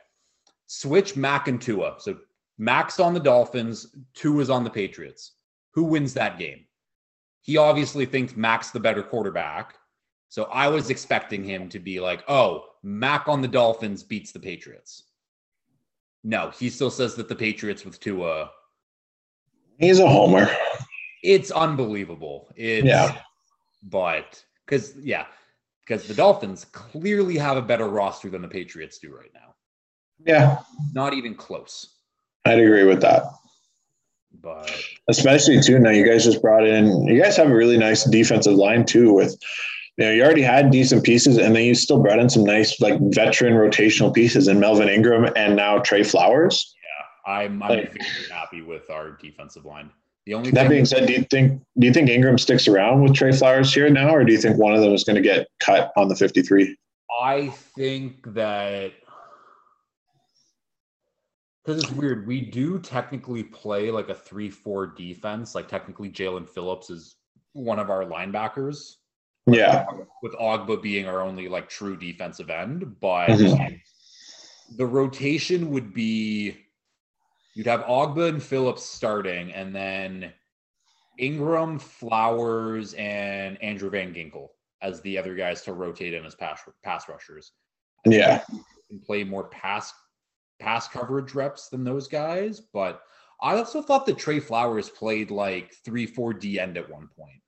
[0.66, 1.96] switch Mac and Tua.
[1.98, 2.18] So
[2.59, 5.33] Mac's on the Dolphins, Tua's on the Patriots.
[5.72, 6.66] Who wins that game?
[7.42, 9.76] He obviously thinks Mac's the better quarterback.
[10.28, 14.40] So I was expecting him to be like, oh, Mac on the Dolphins beats the
[14.40, 15.04] Patriots.
[16.24, 18.50] No, he still says that the Patriots with Tua.
[19.78, 20.48] He's a homer.
[21.22, 22.50] It's unbelievable.
[22.56, 23.18] It's, yeah.
[23.82, 25.26] But because, yeah,
[25.87, 29.54] because the Dolphins clearly have a better roster than the Patriots do right now.
[30.24, 30.58] Yeah.
[30.92, 31.98] Not even close.
[32.44, 33.24] I'd agree with that.
[34.40, 34.70] But
[35.08, 38.54] especially too now you guys just brought in you guys have a really nice defensive
[38.54, 39.38] line too with
[39.96, 42.80] you know you already had decent pieces and then you still brought in some nice
[42.80, 46.74] like veteran rotational pieces in Melvin Ingram and now Trey Flowers.
[47.26, 49.90] Yeah, I'm I'm like, happy with our defensive line.
[50.26, 53.14] The only that being said, do you think do you think Ingram sticks around with
[53.14, 55.48] Trey Flowers here now, or do you think one of them is going to get
[55.61, 56.76] cut on the 53?
[57.20, 58.92] I think that
[61.64, 62.26] because it's weird.
[62.26, 65.54] We do technically play like a three-four defense.
[65.54, 67.16] Like technically, Jaelan Phillips is
[67.52, 68.96] one of our linebackers.
[69.46, 69.87] Yeah,
[70.22, 73.74] with Ogbah being our only like true defensive end, but mm-hmm.
[74.76, 76.57] the rotation would be
[77.54, 80.33] you'd have Ogbah and Phillips starting, and then
[81.18, 84.48] Ingram, Flowers, and Andrew Van Ginkel
[84.80, 87.52] as the other guys to rotate in as pass pass rushers.
[88.07, 88.42] Yeah,
[88.90, 89.92] and play more pass
[90.59, 93.02] pass coverage reps than those guys, but
[93.42, 97.42] I also thought that Trey Flowers played like three, four D end at one point.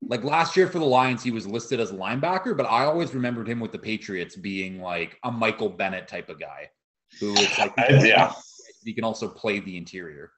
[0.00, 3.14] Like last year for the Lions, he was listed as a linebacker, but I always
[3.14, 6.70] remembered him with the Patriots being like a Michael Bennett type of guy
[7.20, 8.32] who is like, yeah,
[8.84, 10.30] he can also play the interior.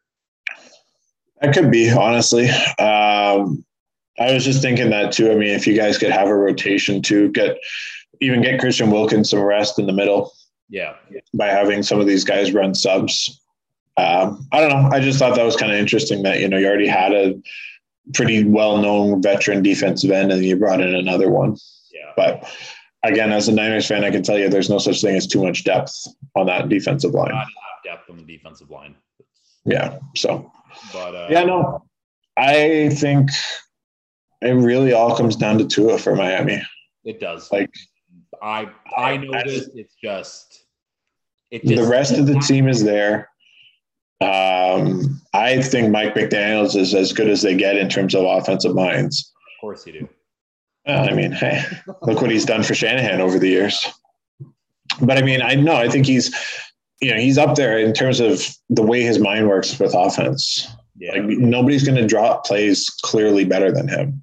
[1.41, 2.49] That could be, honestly.
[2.79, 3.65] Um,
[4.19, 5.31] I was just thinking that too.
[5.31, 7.59] I mean, if you guys could have a rotation to get
[8.21, 10.33] even get Christian Wilkins some rest in the middle.
[10.69, 10.95] Yeah.
[11.35, 13.41] By having some of these guys run subs.
[13.97, 14.89] Um, I don't know.
[14.93, 17.41] I just thought that was kind of interesting that, you know, you already had a
[18.15, 21.57] pretty well known veteran defensive end and you brought in another one.
[21.93, 22.13] Yeah.
[22.17, 22.51] But
[23.05, 25.43] again, as a Niners fan, I can tell you there's no such thing as too
[25.43, 25.95] much depth
[26.35, 27.31] on that defensive line.
[27.31, 27.49] Not
[27.85, 28.95] depth on the defensive line.
[29.65, 29.99] Yeah.
[30.17, 30.51] So,
[30.93, 31.85] but uh, yeah, no,
[32.37, 33.31] I think
[34.41, 36.63] it really all comes down to Tua for Miami.
[37.05, 37.51] It does.
[37.53, 37.71] Like,
[38.43, 39.69] I I know this.
[39.75, 40.65] It's just
[41.51, 41.65] it.
[41.65, 43.30] Just, the rest of the team is there.
[44.21, 48.75] Um, I think Mike McDaniel's is as good as they get in terms of offensive
[48.75, 49.33] minds.
[49.57, 50.09] Of course, you do.
[50.87, 51.63] Well, I mean, hey,
[52.03, 53.87] look what he's done for Shanahan over the years.
[55.01, 56.35] But I mean, I know I think he's,
[57.01, 60.67] you know, he's up there in terms of the way his mind works with offense.
[60.99, 61.13] Yeah.
[61.13, 64.23] Like nobody's going to drop plays clearly better than him.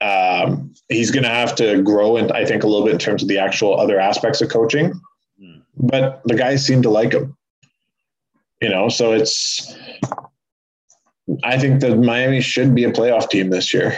[0.00, 3.22] Um, he's going to have to grow, and I think a little bit in terms
[3.22, 4.92] of the actual other aspects of coaching.
[5.40, 5.62] Mm.
[5.76, 7.36] But the guys seem to like him.
[8.60, 9.76] You know, so it's.
[11.44, 13.96] I think that Miami should be a playoff team this year,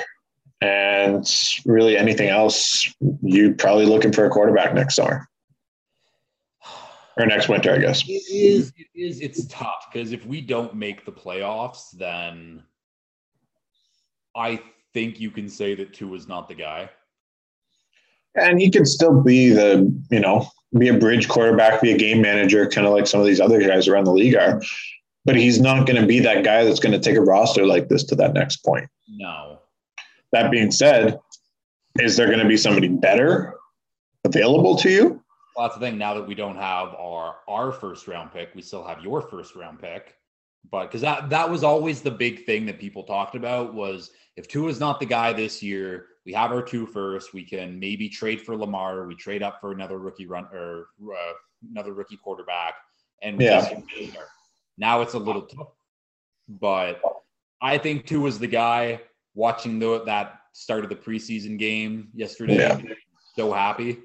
[0.61, 1.27] and
[1.65, 5.27] really anything else, you're probably looking for a quarterback next summer
[7.17, 8.03] or next winter, I guess.
[8.07, 8.73] It is.
[8.77, 9.21] It is.
[9.21, 12.63] It's tough because if we don't make the playoffs, then
[14.35, 14.61] I
[14.95, 16.91] think you can say that Tua is not the guy.
[18.35, 20.49] And he could still be the, you know,
[20.79, 23.61] be a bridge quarterback, be a game manager, kind of like some of these other
[23.61, 24.63] guys around the league are.
[25.25, 27.89] But he's not going to be that guy that's going to take a roster like
[27.89, 28.89] this to that next point.
[29.09, 29.61] No.
[30.33, 31.19] That being said,
[32.01, 33.55] is there going to be somebody better
[34.25, 35.23] available to you?
[35.55, 35.99] Well, that's the thing.
[35.99, 39.55] Now that we don't have our our first round pick, we still have your first
[39.55, 40.15] round pick.
[40.71, 44.49] But because that that was always the big thing that people talked about was if
[44.49, 47.35] Tua is not the guy this year, we have our Tua first.
[47.35, 49.07] We can maybe trade for Lamar.
[49.07, 51.33] We trade up for another rookie run or uh,
[51.71, 52.75] another rookie quarterback,
[53.23, 53.81] and yeah.
[54.79, 55.73] now it's a little tough.
[56.49, 57.01] But
[57.61, 59.01] I think two was the guy.
[59.35, 62.81] Watching the that start of the preseason game yesterday, yeah.
[63.35, 63.99] so happy.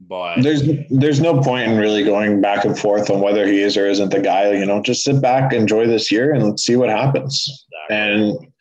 [0.00, 3.76] But there's there's no point in really going back and forth on whether he is
[3.76, 4.52] or isn't the guy.
[4.52, 7.66] You know, just sit back, enjoy this year, and see what happens.
[7.88, 7.96] Exactly.
[7.96, 8.52] And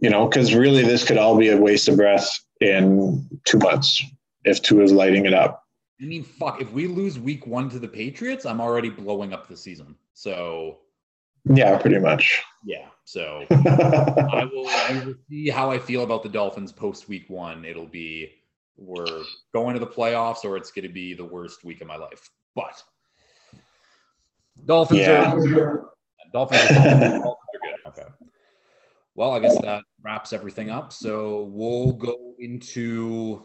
[0.00, 2.28] you know, because really, this could all be a waste of breath
[2.62, 4.02] in two months
[4.44, 5.64] if Tua is lighting it up.
[6.00, 9.48] I mean, fuck, if we lose week one to the Patriots, I'm already blowing up
[9.48, 9.94] the season.
[10.14, 10.78] So
[11.44, 12.42] yeah, pretty much.
[12.64, 12.86] Yeah.
[13.04, 17.64] So I, will, I will see how I feel about the Dolphins post week one.
[17.64, 18.32] It'll be
[18.76, 21.96] we're going to the playoffs or it's going to be the worst week of my
[21.96, 22.30] life.
[22.54, 22.82] But
[24.64, 25.32] Dolphins yeah.
[25.32, 25.90] are Dolphins are,
[26.32, 27.22] Dolphins are good.
[27.86, 28.08] Okay.
[29.14, 30.90] Well, I guess that wraps everything up.
[30.90, 31.06] Mm-hmm.
[31.06, 33.44] So we'll go into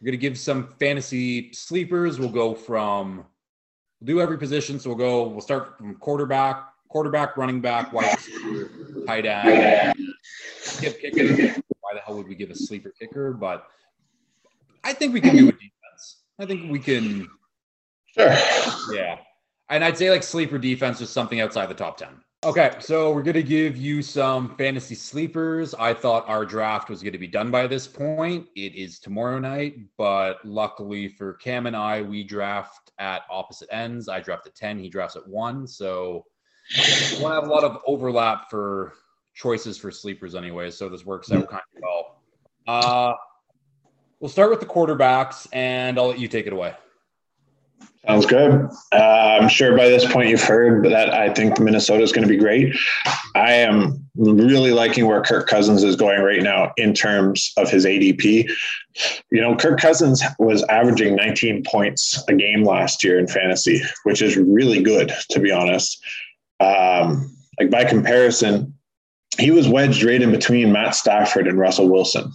[0.00, 2.18] we're going to give some fantasy sleepers.
[2.18, 3.26] We'll go from
[4.00, 4.80] we'll do every position.
[4.80, 5.28] So we'll go.
[5.28, 8.70] We'll start from quarterback, quarterback, running back, wide receiver,
[9.06, 9.94] tight end.
[10.80, 11.60] Give kicker.
[11.80, 13.32] Why the hell would we give a sleeper kicker?
[13.32, 13.66] But
[14.84, 16.22] I think we can do a defense.
[16.38, 17.28] I think we can.
[18.16, 18.34] Sure.
[18.94, 19.18] Yeah,
[19.68, 22.22] and I'd say like sleeper defense is something outside the top ten.
[22.42, 25.74] Okay, so we're going to give you some fantasy sleepers.
[25.74, 28.46] I thought our draft was going to be done by this point.
[28.56, 34.08] It is tomorrow night, but luckily for Cam and I, we draft at opposite ends.
[34.08, 35.66] I draft at 10, he drafts at 1.
[35.66, 36.24] So
[37.20, 38.94] we'll have a lot of overlap for
[39.34, 40.70] choices for sleepers anyway.
[40.70, 42.22] So this works out kind of well.
[42.66, 43.14] Uh,
[44.18, 46.74] we'll start with the quarterbacks, and I'll let you take it away.
[48.06, 48.70] Sounds good.
[48.92, 52.32] Uh, I'm sure by this point you've heard that I think Minnesota is going to
[52.32, 52.74] be great.
[53.34, 57.84] I am really liking where Kirk Cousins is going right now in terms of his
[57.84, 58.50] ADP.
[59.30, 64.22] You know, Kirk Cousins was averaging 19 points a game last year in fantasy, which
[64.22, 66.02] is really good, to be honest.
[66.58, 68.74] Um, like by comparison,
[69.38, 72.32] he was wedged right in between Matt Stafford and Russell Wilson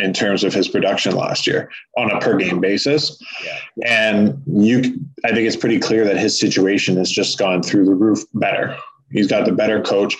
[0.00, 3.20] in terms of his production last year on a per game basis.
[3.44, 3.58] Yeah.
[3.86, 7.94] And you, I think it's pretty clear that his situation has just gone through the
[7.94, 8.76] roof better.
[9.10, 10.16] He's got the better coach.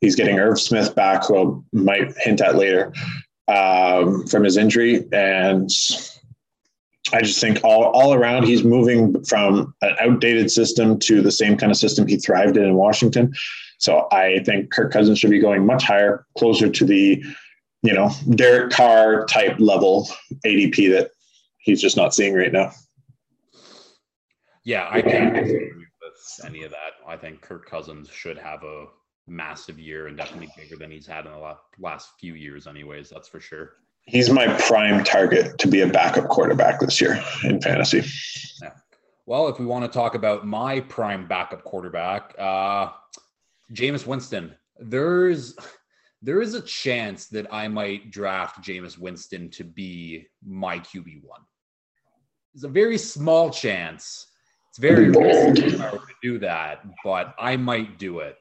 [0.00, 2.92] He's getting Irv Smith back, who I might hint at later
[3.48, 5.04] um, from his injury.
[5.12, 5.70] And
[7.12, 11.56] I just think all, all around, he's moving from an outdated system to the same
[11.56, 13.32] kind of system he thrived in in Washington.
[13.78, 17.22] So I think Kirk Cousins should be going much higher, closer to the
[17.84, 20.08] you know, Derek Carr type level
[20.46, 21.10] ADP that
[21.58, 22.72] he's just not seeing right now.
[24.64, 25.70] Yeah, I can't agree
[26.02, 26.94] with any of that.
[27.06, 28.86] I think Kirk Cousins should have a
[29.26, 33.10] massive year and definitely bigger than he's had in the last few years, anyways.
[33.10, 33.74] That's for sure.
[34.06, 38.02] He's my prime target to be a backup quarterback this year in fantasy.
[38.62, 38.72] Yeah.
[39.26, 42.92] Well, if we want to talk about my prime backup quarterback, uh,
[43.74, 45.54] Jameis Winston, there's
[46.24, 51.42] there is a chance that I might draft Jameis Winston to be my QB one.
[52.54, 54.28] It's a very small chance.
[54.70, 58.38] It's very risky to do that, but I might do it.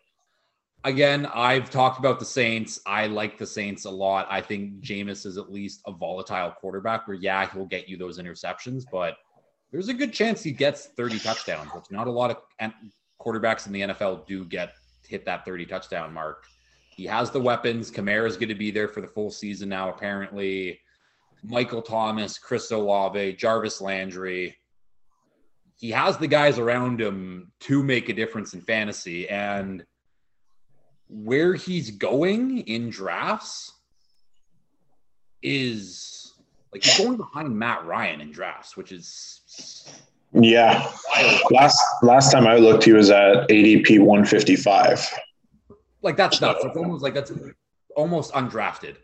[0.86, 2.80] Again, I've talked about the Saints.
[2.86, 4.28] I like the Saints a lot.
[4.30, 8.18] I think Jameis is at least a volatile quarterback where, yeah, he'll get you those
[8.18, 9.18] interceptions, but
[9.72, 12.38] there's a good chance he gets 30 touchdowns, which not a lot of
[13.22, 14.74] quarterbacks in the NFL do get
[15.06, 16.46] hit that 30 touchdown mark.
[16.96, 17.91] He has the weapons.
[17.91, 20.80] Kamara is going to be there for the full season now, apparently.
[21.44, 24.58] Michael Thomas, Chris Olave, Jarvis Landry.
[25.76, 29.28] He has the guys around him to make a difference in fantasy.
[29.28, 29.84] And
[31.10, 33.74] where he's going in drafts
[35.41, 36.34] is
[36.72, 39.41] like he's going behind Matt Ryan in drafts, which is
[40.34, 40.89] yeah.
[41.52, 45.14] Last last time I looked, he was at ADP 155.
[46.04, 46.64] Like that's nuts.
[46.64, 47.32] It's almost like that's
[47.95, 48.97] almost undrafted.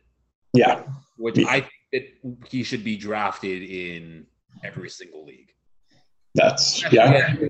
[0.54, 0.84] Yeah.
[1.18, 1.48] Which yeah.
[1.48, 4.26] I think he should be drafted in
[4.64, 5.50] every single league.
[6.36, 7.12] That's yeah.
[7.12, 7.50] Backup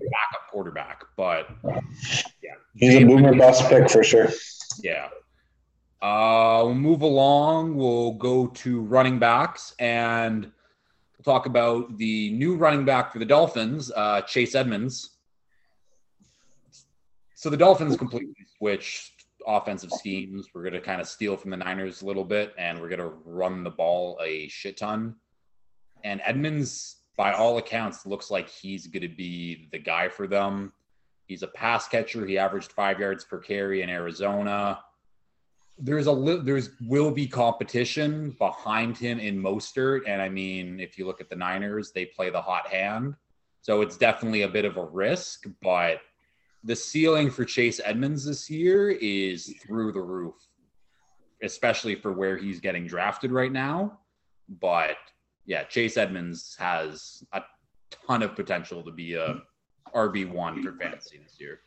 [0.50, 1.48] quarterback, but
[2.42, 2.54] yeah.
[2.74, 4.28] He's Jameis, a boomer bust pick for sure.
[4.82, 5.08] Yeah.
[6.00, 7.76] Uh, we'll move along.
[7.76, 13.26] We'll go to running backs and we'll talk about the new running back for the
[13.26, 15.10] Dolphins, uh, Chase Edmonds.
[17.34, 20.48] So the Dolphins completely switched offensive schemes.
[20.54, 23.00] We're going to kind of steal from the Niners a little bit, and we're going
[23.00, 25.16] to run the ball a shit ton.
[26.04, 30.72] And Edmonds, by all accounts, looks like he's going to be the guy for them.
[31.26, 32.26] He's a pass catcher.
[32.26, 34.80] He averaged five yards per carry in Arizona.
[35.78, 40.98] There's a li- there's will be competition behind him in Mostert, and I mean, if
[40.98, 43.14] you look at the Niners, they play the hot hand,
[43.62, 46.00] so it's definitely a bit of a risk, but
[46.64, 50.34] the ceiling for Chase Edmonds this year is through the roof,
[51.42, 53.98] especially for where he's getting drafted right now.
[54.60, 54.96] But
[55.46, 57.42] yeah, Chase Edmonds has a
[58.06, 59.42] ton of potential to be a
[59.94, 61.60] RB one for fantasy this year.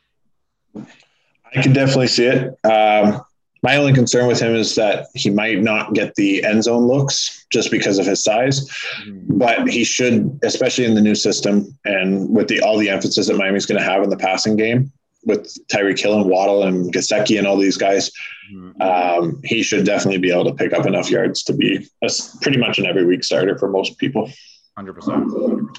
[0.76, 2.64] I can definitely see it.
[2.64, 3.22] Um,
[3.64, 7.46] my only concern with him is that he might not get the end zone looks
[7.50, 8.68] just because of his size,
[9.06, 9.38] mm-hmm.
[9.38, 13.38] but he should, especially in the new system and with the all the emphasis that
[13.38, 14.92] Miami's going to have in the passing game
[15.24, 18.10] with Tyreek Hill and Waddle and Gesicki and all these guys,
[18.54, 18.82] mm-hmm.
[18.82, 22.10] um, he should definitely be able to pick up enough yards to be a,
[22.42, 24.30] pretty much an every week starter for most people.
[24.78, 25.74] 100%.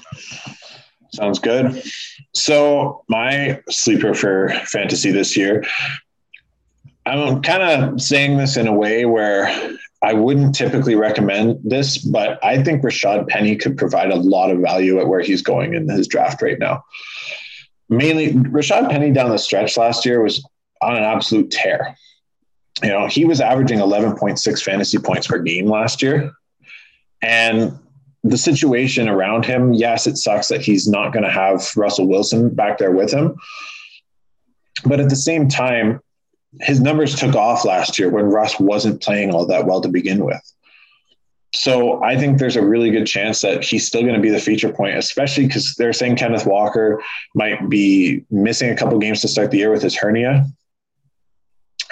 [1.12, 1.84] Sounds good.
[2.34, 5.62] So my sleeper for fantasy this year
[7.06, 9.48] I'm kind of saying this in a way where
[10.02, 14.58] I wouldn't typically recommend this, but I think Rashad Penny could provide a lot of
[14.58, 16.84] value at where he's going in his draft right now.
[17.88, 20.44] Mainly, Rashad Penny down the stretch last year was
[20.82, 21.96] on an absolute tear.
[22.82, 26.32] You know, he was averaging 11.6 fantasy points per game last year.
[27.22, 27.78] And
[28.22, 32.54] the situation around him, yes, it sucks that he's not going to have Russell Wilson
[32.54, 33.36] back there with him.
[34.84, 36.00] But at the same time,
[36.60, 40.24] his numbers took off last year when Russ wasn't playing all that well to begin
[40.24, 40.40] with.
[41.54, 44.38] So I think there's a really good chance that he's still going to be the
[44.38, 47.02] feature point, especially because they're saying Kenneth Walker
[47.34, 50.46] might be missing a couple games to start the year with his hernia.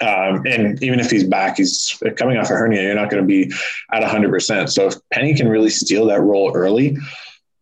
[0.02, 2.82] Um, and even if he's back, he's coming off a hernia.
[2.82, 3.52] You're not going to be
[3.92, 4.68] at 100%.
[4.68, 6.98] So if Penny can really steal that role early,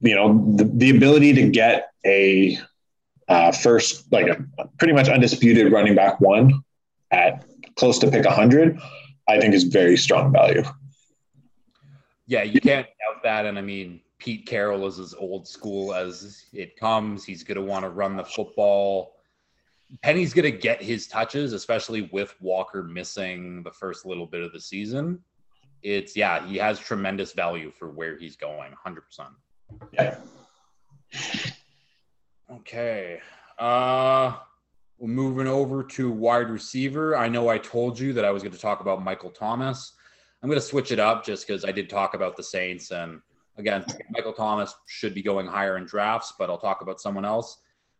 [0.00, 2.58] you know, the, the ability to get a
[3.28, 4.44] uh, first, like a
[4.78, 6.64] pretty much undisputed running back one
[7.12, 7.44] at
[7.76, 8.78] close to pick 100,
[9.28, 10.62] I think is very strong value.
[12.26, 13.46] Yeah, you can't doubt that.
[13.46, 17.24] And I mean, Pete Carroll is as old school as it comes.
[17.24, 19.16] He's going to want to run the football.
[20.02, 24.52] Penny's going to get his touches, especially with Walker missing the first little bit of
[24.52, 25.20] the season.
[25.82, 29.00] It's, yeah, he has tremendous value for where he's going, 100%.
[29.92, 30.16] Yeah.
[32.50, 33.20] Okay.
[33.58, 34.36] Uh,
[35.08, 37.16] moving over to wide receiver.
[37.16, 39.94] I know I told you that I was going to talk about Michael Thomas.
[40.42, 42.90] I'm going to switch it up just because I did talk about the Saints.
[42.90, 43.20] And
[43.56, 47.58] again, Michael Thomas should be going higher in drafts, but I'll talk about someone else.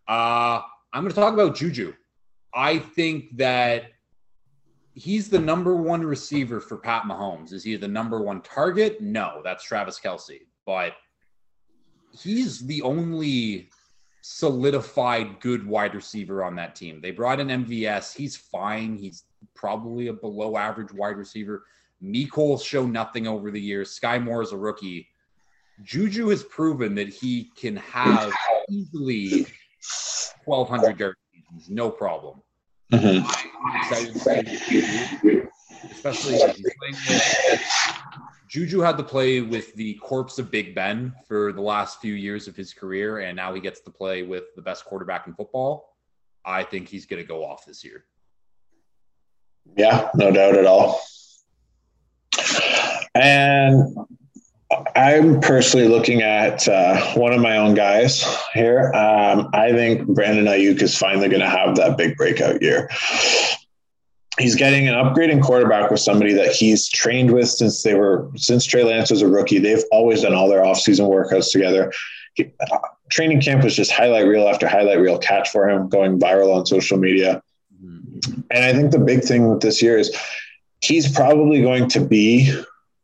[0.08, 0.60] Uh,
[0.92, 1.92] I'm going to talk about Juju.
[2.54, 3.84] I think that
[4.94, 7.52] he's the number one receiver for Pat Mahomes.
[7.52, 9.00] Is he the number one target?
[9.00, 10.40] No, that's Travis Kelce.
[10.66, 10.92] But
[12.12, 13.70] he's the only
[14.22, 17.00] solidified good wide receiver on that team.
[17.02, 18.16] They brought in MVS.
[18.16, 18.96] He's fine.
[18.96, 21.64] He's probably a below average wide receiver.
[22.02, 23.98] Mecole show nothing over the years.
[24.00, 25.08] Skyy Moore is a rookie.
[25.82, 28.32] Juju has proven that he can have
[28.70, 29.46] easily
[30.44, 31.18] 1,200 yards,
[31.68, 32.40] no problem.
[32.92, 33.26] Mm-hmm.
[35.90, 38.01] especially playing with
[38.52, 42.48] Juju had to play with the corpse of Big Ben for the last few years
[42.48, 45.96] of his career, and now he gets to play with the best quarterback in football.
[46.44, 48.04] I think he's going to go off this year.
[49.74, 51.00] Yeah, no doubt at all.
[53.14, 53.96] And
[54.96, 58.22] I'm personally looking at uh, one of my own guys
[58.52, 58.92] here.
[58.92, 62.90] Um, I think Brandon Aiyuk is finally going to have that big breakout year
[64.38, 68.64] he's getting an upgrading quarterback with somebody that he's trained with since they were since
[68.64, 69.58] Trey Lance was a rookie.
[69.58, 71.92] They've always done all their offseason workouts together.
[72.34, 72.78] He, uh,
[73.10, 76.64] training camp was just highlight reel after highlight reel catch for him, going viral on
[76.64, 77.42] social media.
[77.84, 78.40] Mm-hmm.
[78.50, 80.16] And I think the big thing with this year is
[80.80, 82.54] he's probably going to be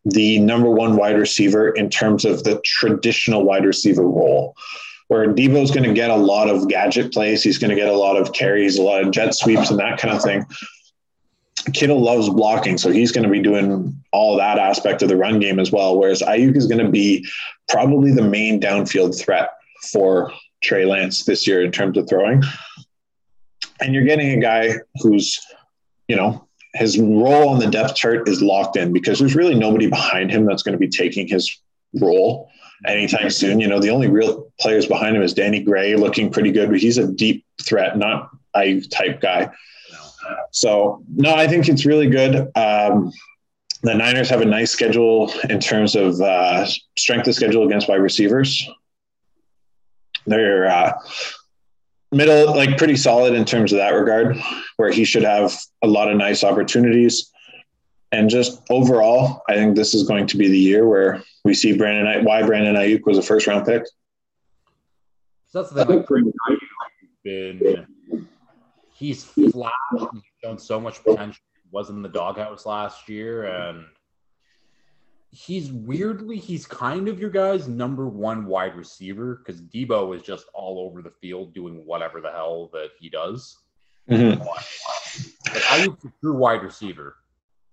[0.06, 4.54] the number one wide receiver in terms of the traditional wide receiver role.
[5.08, 7.96] Where Deebo's going to get a lot of gadget plays, he's going to get a
[7.96, 10.44] lot of carries, a lot of jet sweeps, and that kind of thing
[11.72, 15.40] Kittle loves blocking, so he's going to be doing all that aspect of the run
[15.40, 15.98] game as well.
[15.98, 17.26] Whereas Aiyuk is going to be
[17.68, 19.50] probably the main downfield threat
[19.92, 22.42] for Trey Lance this year in terms of throwing.
[23.80, 25.38] And you're getting a guy who's,
[26.08, 29.88] you know, his role on the depth chart is locked in because there's really nobody
[29.88, 31.60] behind him that's going to be taking his
[31.94, 32.50] role
[32.86, 33.60] anytime soon.
[33.60, 36.78] You know, the only real players behind him is Danny Gray looking pretty good, but
[36.78, 39.50] he's a deep threat, not a type guy.
[40.50, 42.50] So no, I think it's really good.
[42.56, 43.12] Um,
[43.82, 46.66] the Niners have a nice schedule in terms of uh,
[46.96, 48.68] strength of schedule against wide receivers.
[50.26, 50.92] They're uh,
[52.10, 54.36] middle, like pretty solid in terms of that regard,
[54.76, 57.30] where he should have a lot of nice opportunities.
[58.10, 61.76] And just overall, I think this is going to be the year where we see
[61.76, 63.84] Brandon, why Brandon Aiyuk was a first round pick.
[65.46, 66.32] So that's the thing.
[67.22, 67.86] Been
[68.98, 69.72] he's flat.
[70.12, 71.40] He's shown so much potential.
[71.54, 73.84] He was in the doghouse last year, and
[75.30, 80.46] he's weirdly he's kind of your guy's number one wide receiver because Deebo is just
[80.54, 83.58] all over the field doing whatever the hell that he does.
[84.08, 84.38] Mhm.
[84.38, 87.16] But Aiyuk's a true wide receiver.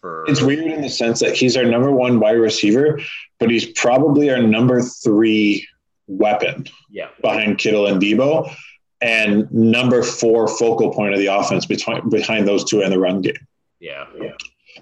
[0.01, 2.99] For It's weird in the sense that he's our number one wide receiver,
[3.39, 5.65] but he's probably our number three
[6.07, 8.53] weapon yeah, behind Kittle and Deebo,
[9.01, 13.21] and number four focal point of the offense between behind those two in the run
[13.21, 13.33] game.
[13.79, 14.05] yeah,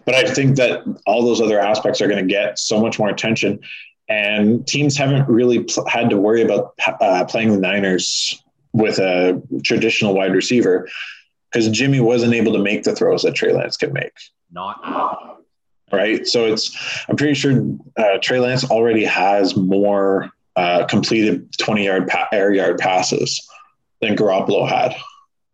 [0.06, 3.10] But I think that all those other aspects are going to get so much more
[3.10, 3.60] attention,
[4.10, 8.42] and teams haven't really pl- had to worry about uh, playing the Niners
[8.74, 10.88] with a traditional wide receiver
[11.52, 14.12] because Jimmy wasn't able to make the throws that Trey Lance could make.
[14.52, 14.80] not
[15.92, 16.26] right?
[16.28, 16.76] So it's
[17.08, 17.64] I'm pretty sure
[17.98, 23.48] uh, Trey Lance already has more uh, completed 20 yard pa- air yard passes
[24.04, 24.96] than Garoppolo had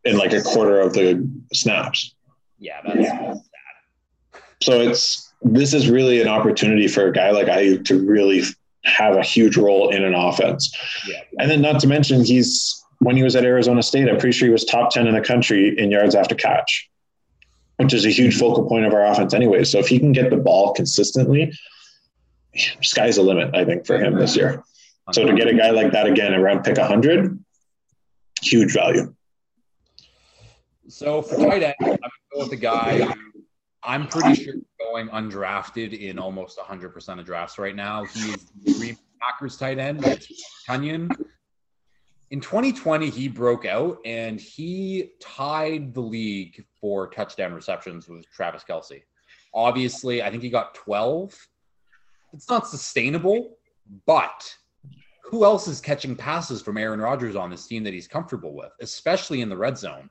[0.03, 2.15] in like a quarter of the snaps.
[2.57, 2.81] yeah.
[2.85, 3.41] That's
[4.61, 8.43] So it's this is really an opportunity for a guy like Aiyuk to really
[8.83, 10.75] have a huge role in an offense.
[11.07, 11.21] yeah.
[11.39, 14.47] And then not to mention he's when he was at Arizona State, I'm pretty sure
[14.47, 16.89] he was top 10 in the country in yards after catch,
[17.77, 19.63] which is a huge focal point of our offense anyway.
[19.63, 21.53] So if he can get the ball consistently,
[22.81, 24.63] sky's the limit, I think, for him this year.
[25.13, 27.39] So to get a guy like that again around pick 100,
[28.41, 29.13] huge value.
[30.87, 33.13] So for tight end, I'm gonna go with the guy
[33.83, 38.05] I'm pretty sure going undrafted in almost 100% of drafts right now.
[38.05, 40.03] He's Green Packers tight end,
[40.67, 41.09] Tonyan.
[42.31, 48.63] In 2020, he broke out and he tied the league for touchdown receptions with Travis
[48.69, 49.01] Kelce.
[49.53, 51.35] Obviously, I think he got 12.
[52.33, 53.57] It's not sustainable,
[54.05, 54.53] but
[55.29, 58.71] who else is catching passes from Aaron Rodgers on this team that he's comfortable with,
[58.81, 60.09] especially in the red zone?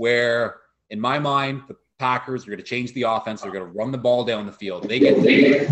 [0.00, 3.42] where in my mind the Packers are going to change the offense.
[3.42, 4.88] They're going to run the ball down the field.
[4.88, 5.70] They get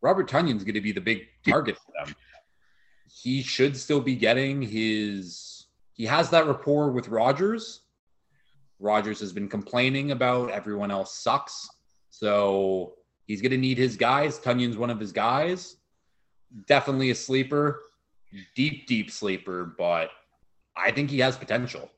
[0.00, 2.14] Robert Tonyan's going to be the big target for them.
[3.12, 5.66] He should still be getting his.
[5.92, 7.80] He has that rapport with Rodgers.
[8.80, 11.68] Rodgers has been complaining about everyone else sucks,
[12.08, 12.94] so
[13.26, 14.38] he's going to need his guys.
[14.38, 15.76] Tonyan's one of his guys.
[16.66, 17.80] Definitely a sleeper,
[18.54, 20.10] deep, deep sleeper, but
[20.76, 21.90] I think he has potential.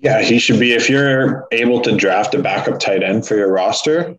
[0.00, 0.72] Yeah, he should be.
[0.72, 4.16] If you're able to draft a backup tight end for your roster,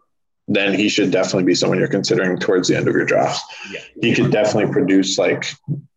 [0.47, 3.43] then he should definitely be someone you're considering towards the end of your draft.
[3.71, 3.79] Yeah.
[4.01, 5.53] He could definitely produce like,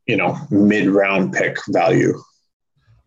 [0.06, 2.20] you know, mid round pick value.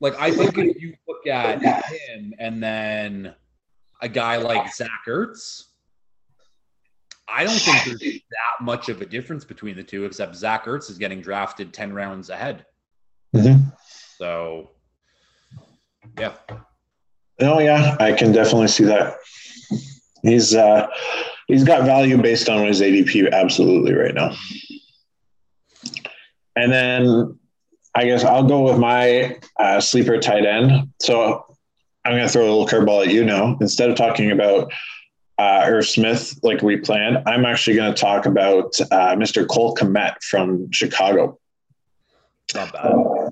[0.02, 3.34] Like I think if you look at him and then
[4.02, 5.64] a guy like Zach Ertz,
[7.32, 10.90] I don't think there's that much of a difference between the two, except Zach Ertz
[10.90, 12.66] is getting drafted 10 rounds ahead.
[13.36, 13.72] Mhm.
[14.18, 14.72] So
[16.18, 16.34] yeah.
[17.40, 19.18] Oh yeah, I can definitely see that.
[20.24, 20.88] He's uh
[21.48, 24.36] he's got value based on his ADP absolutely right now.
[26.56, 27.40] And then
[27.96, 30.90] I guess I'll go with my uh, sleeper tight end.
[31.02, 31.46] So
[32.06, 33.58] I'm going to throw a little curveball at you now.
[33.62, 34.72] Instead of talking about
[35.40, 39.48] uh, Irv Smith like we planned, I'm actually going to talk about uh, Mr.
[39.48, 41.40] Cole Kmet from Chicago.
[42.54, 43.32] Not bad.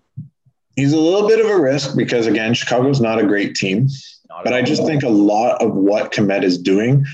[0.77, 3.89] He's a little bit of a risk because again, Chicago's not a great team.
[4.29, 7.05] Not But I just think a lot of what Kmet is doing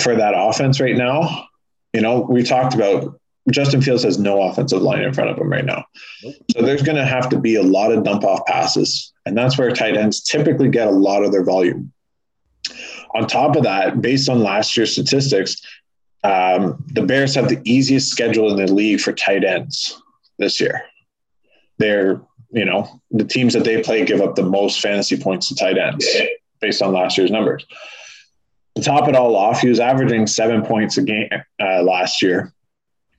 [0.00, 1.46] for that offense right now,
[1.92, 3.18] you know, we talked about
[3.50, 5.84] Justin Fields has no offensive line in front of him right now.
[6.22, 6.34] Nope.
[6.52, 9.12] So there's going to have to be a lot of dump off passes.
[9.26, 11.92] And that's where tight ends typically get a lot of their volume.
[13.14, 15.60] On top of that, based on last year's statistics,
[16.24, 20.00] um, the Bears have the easiest schedule in the league for tight ends
[20.38, 20.82] this year.
[21.78, 25.54] They're, you know, the teams that they play give up the most fantasy points to
[25.54, 26.06] tight ends
[26.60, 27.64] based on last year's numbers.
[28.76, 31.28] To top it all off, he was averaging seven points a game
[31.62, 32.52] uh, last year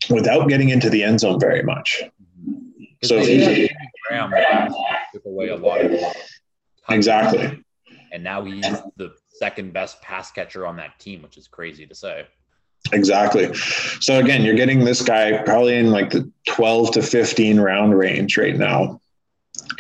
[0.10, 2.04] without getting into the end zone very much.
[3.04, 3.72] so they he's- did
[4.10, 4.74] have Jimmy Graham
[5.14, 5.92] took away a lot of
[6.90, 7.64] Exactly.
[8.12, 8.66] and now he's
[8.98, 12.28] the second best pass catcher on that team, which is crazy to say.
[12.94, 13.54] Exactly.
[14.00, 18.38] So again, you're getting this guy probably in like the 12 to 15 round range
[18.38, 19.02] right now.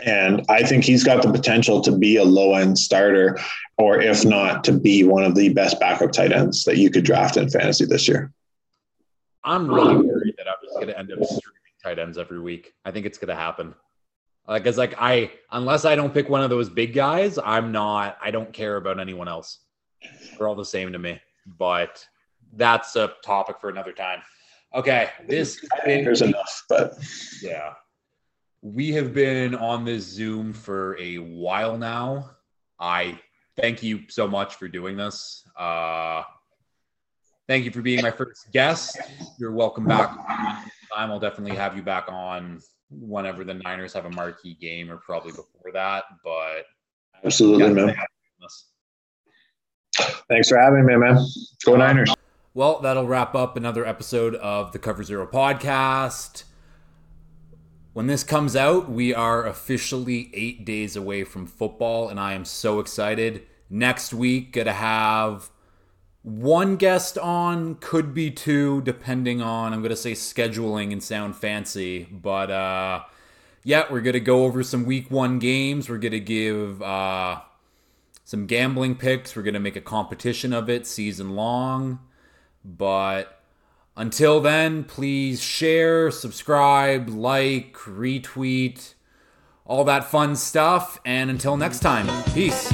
[0.06, 3.38] And I think he's got the potential to be a low end starter,
[3.78, 7.04] or if not, to be one of the best backup tight ends that you could
[7.04, 8.32] draft in fantasy this year.
[9.44, 11.42] I'm really worried that I'm just going to end up streaming
[11.84, 12.74] tight ends every week.
[12.84, 13.76] I think it's going to happen.
[14.48, 18.18] Because like I, unless I don't pick one of those big guys, I'm not.
[18.22, 19.60] I don't care about anyone else.
[20.38, 21.20] They're all the same to me.
[21.46, 22.06] But
[22.54, 24.22] that's a topic for another time.
[24.74, 26.94] Okay, this There's enough, but
[27.42, 27.74] yeah.
[28.62, 32.32] We have been on this Zoom for a while now.
[32.80, 33.20] I
[33.56, 35.48] thank you so much for doing this.
[35.58, 36.24] Uh,
[37.48, 38.98] thank you for being my first guest.
[39.40, 40.10] You're welcome back.
[40.94, 42.60] Time I'll definitely have you back on
[42.90, 46.06] whenever the Niners have a marquee game, or probably before that.
[46.24, 46.66] But
[47.24, 47.96] absolutely, man.
[50.30, 51.18] Thanks for having me, man.
[51.66, 52.14] Go Niners.
[52.54, 56.44] Well, that'll wrap up another episode of the Cover Zero podcast.
[57.94, 62.44] When this comes out, we are officially eight days away from football, and I am
[62.44, 63.44] so excited.
[63.70, 65.50] Next week, gonna have
[66.26, 72.06] one guest on, could be two, depending on I'm gonna say scheduling and sound fancy,
[72.12, 73.04] but uh,
[73.64, 75.88] yeah, we're gonna go over some week one games.
[75.88, 77.42] We're gonna give uh,
[78.24, 79.36] some gambling picks.
[79.36, 82.00] We're gonna make a competition of it season long,
[82.64, 83.44] but
[83.96, 88.96] until then, please share, subscribe, like, retweet,
[89.64, 91.00] all that fun stuff.
[91.06, 92.72] And until next time, peace.